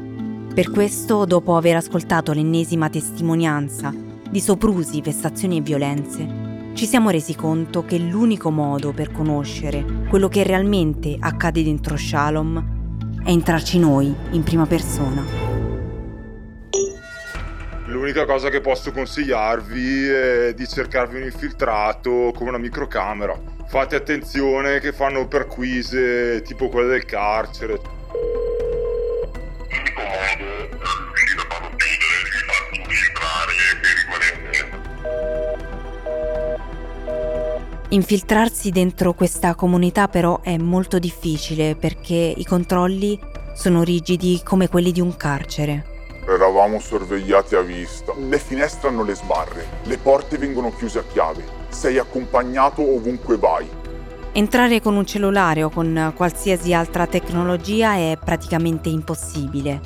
Per 0.52 0.72
questo, 0.72 1.24
dopo 1.24 1.56
aver 1.56 1.76
ascoltato 1.76 2.32
l'ennesima 2.32 2.90
testimonianza 2.90 3.94
di 4.28 4.40
soprusi, 4.40 5.00
vessazioni 5.00 5.58
e 5.58 5.60
violenze, 5.60 6.72
ci 6.74 6.86
siamo 6.86 7.10
resi 7.10 7.36
conto 7.36 7.84
che 7.84 7.98
l'unico 7.98 8.50
modo 8.50 8.92
per 8.92 9.12
conoscere 9.12 9.84
quello 10.08 10.26
che 10.26 10.42
realmente 10.42 11.16
accade 11.18 11.62
dentro 11.62 11.96
Shalom 11.96 12.76
è 13.28 13.30
entrarci 13.30 13.78
noi 13.78 14.14
in 14.30 14.42
prima 14.42 14.64
persona. 14.64 15.22
L'unica 17.84 18.24
cosa 18.24 18.48
che 18.48 18.62
posso 18.62 18.90
consigliarvi 18.90 20.08
è 20.08 20.54
di 20.54 20.66
cercarvi 20.66 21.18
un 21.18 21.24
infiltrato 21.24 22.32
con 22.34 22.46
una 22.46 22.56
microcamera. 22.56 23.38
Fate 23.66 23.96
attenzione 23.96 24.80
che 24.80 24.94
fanno 24.94 25.28
perquise 25.28 26.40
tipo 26.40 26.70
quelle 26.70 26.88
del 26.88 27.04
carcere. 27.04 27.78
L'unico 29.68 30.00
modo 30.00 30.57
Infiltrarsi 37.90 38.68
dentro 38.68 39.14
questa 39.14 39.54
comunità 39.54 40.08
però 40.08 40.40
è 40.42 40.58
molto 40.58 40.98
difficile 40.98 41.74
perché 41.74 42.34
i 42.36 42.44
controlli 42.44 43.18
sono 43.54 43.82
rigidi 43.82 44.42
come 44.44 44.68
quelli 44.68 44.92
di 44.92 45.00
un 45.00 45.16
carcere. 45.16 45.86
Eravamo 46.28 46.80
sorvegliati 46.80 47.54
a 47.54 47.62
vista. 47.62 48.12
Le 48.14 48.38
finestre 48.38 48.90
hanno 48.90 49.02
le 49.04 49.14
sbarre, 49.14 49.66
le 49.84 49.96
porte 49.96 50.36
vengono 50.36 50.70
chiuse 50.76 50.98
a 50.98 51.04
chiave. 51.10 51.42
Sei 51.70 51.96
accompagnato 51.96 52.82
ovunque 52.82 53.38
vai. 53.38 53.66
Entrare 54.32 54.82
con 54.82 54.94
un 54.94 55.06
cellulare 55.06 55.62
o 55.62 55.70
con 55.70 56.12
qualsiasi 56.14 56.74
altra 56.74 57.06
tecnologia 57.06 57.94
è 57.94 58.18
praticamente 58.22 58.90
impossibile. 58.90 59.80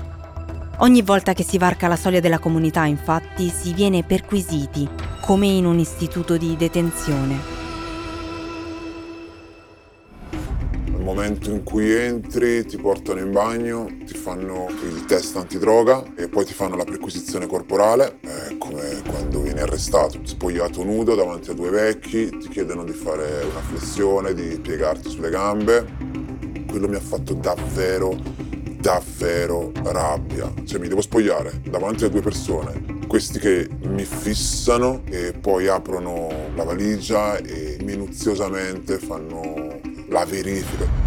Ogni 0.79 1.03
volta 1.03 1.35
che 1.35 1.45
si 1.45 1.57
varca 1.57 1.87
la 1.87 1.95
soglia 1.95 2.19
della 2.19 2.41
comunità, 2.41 2.85
infatti, 2.85 3.49
si 3.49 3.73
viene 3.73 4.03
perquisiti, 4.03 4.89
come 5.21 5.47
in 5.47 5.67
un 5.67 5.79
istituto 5.79 6.37
di 6.37 6.57
detenzione. 6.57 7.62
Momento 11.03 11.51
in 11.51 11.63
cui 11.63 11.93
entri 11.93 12.65
ti 12.65 12.77
portano 12.77 13.21
in 13.21 13.33
bagno, 13.33 13.87
ti 14.05 14.15
fanno 14.15 14.69
il 14.83 15.05
test 15.05 15.37
antidroga 15.37 16.15
e 16.17 16.29
poi 16.29 16.45
ti 16.45 16.53
fanno 16.53 16.77
la 16.77 16.85
perquisizione 16.85 17.47
corporale, 17.47 18.19
è 18.21 18.57
come 18.59 19.03
quando 19.07 19.41
vieni 19.43 19.61
arrestato, 19.61 20.21
spogliato 20.23 20.85
nudo 20.85 21.15
davanti 21.15 21.51
a 21.51 21.55
due 21.55 21.71
vecchi, 21.71 22.29
ti 22.31 22.49
chiedono 22.49 22.85
di 22.85 22.93
fare 22.93 23.45
una 23.51 23.61
flessione, 23.61 24.35
di 24.35 24.59
piegarti 24.61 25.11
sulle 25.11 25.31
gambe. 25.31 25.87
Quello 26.69 26.89
mi 26.89 26.97
ha 26.97 27.01
fatto 27.01 27.35
davvero, 27.35 28.17
davvero 28.81 29.73
rabbia. 29.83 30.53
Cioè 30.65 30.79
mi 30.79 30.89
devo 30.89 31.01
spogliare 31.01 31.61
davanti 31.69 32.05
a 32.05 32.09
due 32.09 32.23
persone, 32.23 33.01
questi 33.07 33.39
che 33.39 33.69
mi 33.87 34.05
fissano 34.05 35.03
e 35.11 35.33
poi 35.39 35.69
aprono 35.69 36.29
la 36.55 36.65
valigia 36.65 37.37
e 37.37 37.77
minuziosamente 37.83 38.99
fanno 38.99 39.91
la 40.13 40.25
verifica. 40.27 41.01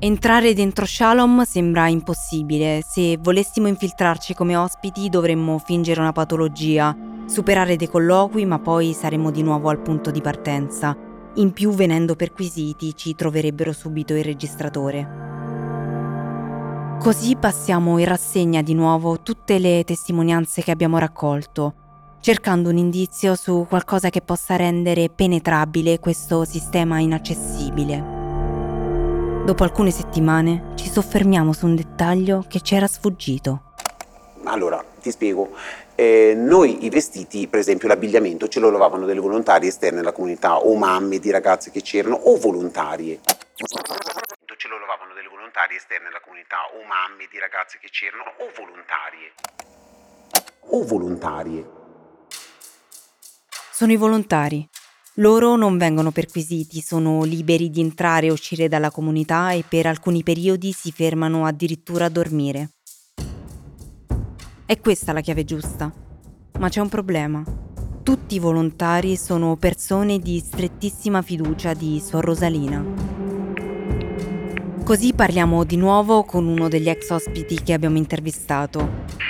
Entrare 0.00 0.52
dentro 0.52 0.84
Shalom 0.84 1.44
sembra 1.44 1.86
impossibile. 1.86 2.82
Se 2.84 3.16
volessimo 3.18 3.68
infiltrarci 3.68 4.34
come 4.34 4.56
ospiti 4.56 5.08
dovremmo 5.08 5.58
fingere 5.58 6.00
una 6.00 6.10
patologia, 6.12 6.94
superare 7.26 7.76
dei 7.76 7.88
colloqui, 7.88 8.44
ma 8.44 8.58
poi 8.58 8.92
saremmo 8.92 9.30
di 9.30 9.44
nuovo 9.44 9.68
al 9.68 9.80
punto 9.80 10.10
di 10.10 10.20
partenza. 10.20 10.96
In 11.34 11.52
più, 11.52 11.70
venendo 11.70 12.16
perquisiti, 12.16 12.96
ci 12.96 13.14
troverebbero 13.14 13.72
subito 13.72 14.12
il 14.14 14.24
registratore. 14.24 15.20
Così 16.98 17.36
passiamo 17.36 17.96
in 17.98 18.04
rassegna 18.06 18.60
di 18.60 18.74
nuovo 18.74 19.22
tutte 19.22 19.58
le 19.58 19.82
testimonianze 19.84 20.62
che 20.62 20.72
abbiamo 20.72 20.98
raccolto 20.98 21.74
cercando 22.22 22.68
un 22.68 22.76
indizio 22.76 23.34
su 23.34 23.66
qualcosa 23.68 24.08
che 24.08 24.20
possa 24.20 24.54
rendere 24.54 25.10
penetrabile 25.10 25.98
questo 25.98 26.44
sistema 26.44 27.00
inaccessibile. 27.00 28.00
Dopo 29.44 29.64
alcune 29.64 29.90
settimane 29.90 30.74
ci 30.76 30.88
soffermiamo 30.88 31.52
su 31.52 31.66
un 31.66 31.74
dettaglio 31.74 32.44
che 32.46 32.60
ci 32.60 32.76
era 32.76 32.86
sfuggito. 32.86 33.74
Allora, 34.44 34.84
ti 35.00 35.10
spiego. 35.10 35.50
Eh, 35.96 36.34
noi 36.36 36.84
i 36.84 36.90
vestiti, 36.90 37.48
per 37.48 37.58
esempio 37.58 37.88
l'abbigliamento, 37.88 38.46
ce 38.46 38.60
lo 38.60 38.70
lavavano 38.70 39.04
delle 39.04 39.18
volontarie 39.18 39.68
esterne 39.68 39.98
alla 39.98 40.12
comunità, 40.12 40.58
o 40.58 40.76
mamme 40.76 41.18
di 41.18 41.32
ragazze 41.32 41.72
che 41.72 41.82
c'erano, 41.82 42.14
o 42.14 42.38
volontarie. 42.38 43.18
Ce 44.56 44.68
lo 44.68 44.78
lavavano 44.78 45.12
delle 45.14 45.28
volontarie 45.28 45.76
esterne 45.76 46.06
alla 46.06 46.20
comunità, 46.20 46.58
o 46.70 46.86
mamme 46.86 47.26
di 47.28 47.38
ragazze 47.40 47.78
che 47.80 47.88
c'erano, 47.90 48.22
o 48.38 48.46
volontarie. 48.54 49.32
O 50.70 50.84
volontarie 50.84 51.80
sono 53.82 53.94
i 53.94 53.96
volontari. 53.96 54.64
Loro 55.14 55.56
non 55.56 55.76
vengono 55.76 56.12
perquisiti, 56.12 56.80
sono 56.80 57.24
liberi 57.24 57.68
di 57.68 57.80
entrare 57.80 58.28
e 58.28 58.30
uscire 58.30 58.68
dalla 58.68 58.92
comunità 58.92 59.50
e 59.50 59.64
per 59.68 59.86
alcuni 59.86 60.22
periodi 60.22 60.70
si 60.70 60.92
fermano 60.92 61.46
addirittura 61.46 62.04
a 62.04 62.08
dormire. 62.08 62.74
È 64.64 64.78
questa 64.78 65.12
la 65.12 65.20
chiave 65.20 65.42
giusta. 65.42 65.92
Ma 66.60 66.68
c'è 66.68 66.80
un 66.80 66.88
problema. 66.88 67.42
Tutti 68.04 68.36
i 68.36 68.38
volontari 68.38 69.16
sono 69.16 69.56
persone 69.56 70.20
di 70.20 70.38
strettissima 70.38 71.20
fiducia 71.20 71.74
di 71.74 72.00
Sor 72.00 72.24
Rosalina. 72.24 72.84
Così 74.84 75.12
parliamo 75.12 75.64
di 75.64 75.76
nuovo 75.76 76.22
con 76.22 76.46
uno 76.46 76.68
degli 76.68 76.88
ex 76.88 77.10
ospiti 77.10 77.60
che 77.60 77.72
abbiamo 77.72 77.96
intervistato. 77.96 79.21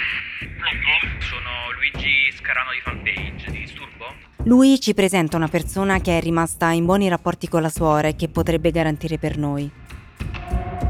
Lui 4.45 4.81
ci 4.81 4.93
presenta 4.93 5.37
una 5.37 5.47
persona 5.47 6.01
che 6.01 6.19
è 6.19 6.21
rimasta 6.21 6.71
in 6.73 6.85
buoni 6.85 7.09
rapporti 7.09 7.49
con 7.49 7.63
la 7.63 7.69
suora 7.69 8.09
e 8.09 8.17
che 8.17 8.29
potrebbe 8.29 8.73
garantire 8.73 9.17
per 9.19 9.39
noi. 9.39 9.71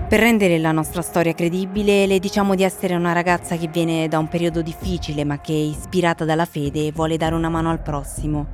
Per 0.08 0.20
rendere 0.20 0.58
la 0.58 0.72
nostra 0.72 1.02
storia 1.02 1.34
credibile, 1.34 2.06
le 2.06 2.18
diciamo 2.18 2.54
di 2.54 2.62
essere 2.62 2.94
una 2.94 3.12
ragazza 3.12 3.56
che 3.56 3.68
viene 3.68 4.08
da 4.08 4.18
un 4.18 4.28
periodo 4.28 4.62
difficile 4.62 5.24
ma 5.24 5.40
che, 5.40 5.52
ispirata 5.52 6.24
dalla 6.24 6.44
fede, 6.44 6.92
vuole 6.92 7.16
dare 7.16 7.34
una 7.34 7.48
mano 7.48 7.70
al 7.70 7.82
prossimo. 7.82 8.46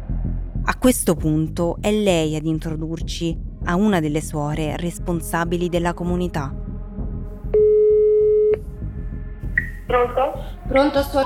A 0.64 0.76
questo 0.76 1.14
punto 1.14 1.78
è 1.80 1.90
lei 1.90 2.36
ad 2.36 2.44
introdurci 2.44 3.36
a 3.64 3.76
una 3.76 4.00
delle 4.00 4.20
suore 4.20 4.76
responsabili 4.76 5.68
della 5.68 5.94
comunità. 5.94 6.54
Pronto? 9.86 10.44
Pronto, 10.66 11.02
suora? 11.02 11.24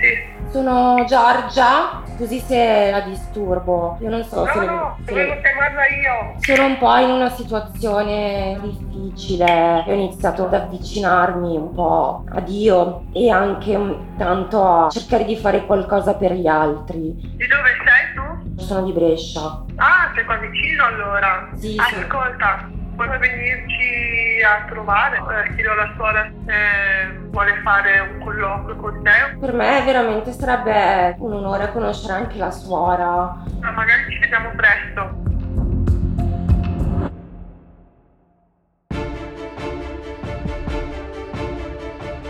Sì. 0.00 0.37
Sono 0.50 1.04
Giorgia, 1.06 2.02
scusi 2.16 2.40
se 2.40 2.90
la 2.90 3.00
disturbo. 3.00 3.98
Io 4.00 4.08
non 4.08 4.24
so 4.24 4.44
no, 4.44 4.52
se. 4.52 4.64
No, 4.64 4.96
se 5.04 5.12
volevo 5.12 5.40
chiamarla 5.42 5.86
io. 5.88 6.34
Sono 6.40 6.66
un 6.66 6.78
po' 6.78 6.96
in 6.96 7.10
una 7.10 7.28
situazione 7.28 8.58
difficile. 8.62 9.84
Ho 9.86 9.92
iniziato 9.92 10.46
ad 10.46 10.54
avvicinarmi 10.54 11.54
un 11.54 11.74
po' 11.74 12.24
a 12.32 12.40
Dio 12.40 13.04
e 13.12 13.30
anche 13.30 13.78
tanto 14.16 14.66
a 14.66 14.88
cercare 14.88 15.26
di 15.26 15.36
fare 15.36 15.66
qualcosa 15.66 16.14
per 16.14 16.32
gli 16.32 16.46
altri. 16.46 17.14
Di 17.14 17.46
dove 17.46 17.70
sei 17.84 18.14
tu? 18.14 18.62
Sono 18.62 18.86
di 18.86 18.92
Brescia. 18.92 19.64
Ah, 19.76 20.10
sei 20.14 20.24
qua 20.24 20.36
vicino 20.36 20.84
allora. 20.86 21.50
Sì, 21.56 21.76
Ascolta, 21.78 22.64
sì. 22.70 22.77
Puoi 23.04 23.18
venirci 23.18 24.42
a 24.42 24.64
trovare, 24.68 25.18
eh, 25.18 25.54
chiedo 25.54 25.70
alla 25.70 25.92
scuola 25.94 26.28
se 26.44 27.28
vuole 27.30 27.60
fare 27.62 28.00
un 28.00 28.24
colloquio 28.24 28.76
con 28.76 29.02
te. 29.04 29.36
Per 29.38 29.52
me 29.52 29.82
veramente 29.84 30.32
sarebbe 30.32 31.14
un 31.18 31.34
onore 31.34 31.70
conoscere 31.70 32.14
anche 32.14 32.38
la 32.38 32.50
suora. 32.50 33.36
Ma 33.60 33.70
magari 33.70 34.10
ci 34.10 34.18
vediamo 34.18 34.50
presto. 34.56 35.26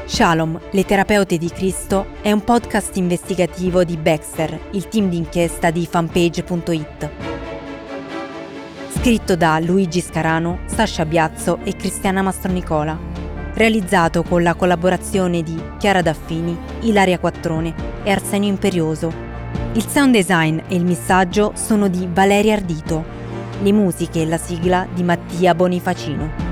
Shalom, 0.05 0.61
le 0.73 0.85
terapeute 0.85 1.39
di 1.39 1.49
Cristo, 1.49 2.07
è 2.21 2.33
un 2.33 2.43
podcast 2.43 2.97
investigativo 2.97 3.85
di 3.85 3.97
Baxter, 3.97 4.59
il 4.73 4.89
team 4.89 5.09
d'inchiesta 5.09 5.71
di 5.71 5.87
fanpage.it 5.87 7.29
scritto 8.99 9.37
da 9.37 9.61
Luigi 9.61 10.01
Scarano, 10.01 10.63
Sasha 10.67 11.07
Biazzo 11.07 11.61
e 11.63 11.77
Cristiana 11.77 12.21
Mastronicola, 12.21 12.99
realizzato 13.55 14.25
con 14.25 14.43
la 14.43 14.55
collaborazione 14.55 15.45
di 15.45 15.57
Chiara 15.79 16.03
Daffini, 16.03 16.59
Ilaria 16.81 17.21
Quattrone 17.21 17.73
e 18.03 18.11
Arsenio 18.11 18.49
Imperioso. 18.49 19.13
Il 19.75 19.87
sound 19.87 20.13
design 20.13 20.59
e 20.67 20.75
il 20.75 20.85
missaggio 20.85 21.53
sono 21.55 21.87
di 21.87 22.09
Valeria 22.13 22.55
Ardito, 22.55 23.05
le 23.63 23.73
musiche 23.73 24.23
e 24.23 24.27
la 24.27 24.37
sigla 24.37 24.89
di 24.93 25.05
Mattia 25.05 25.55
Bonifacino. 25.55 26.48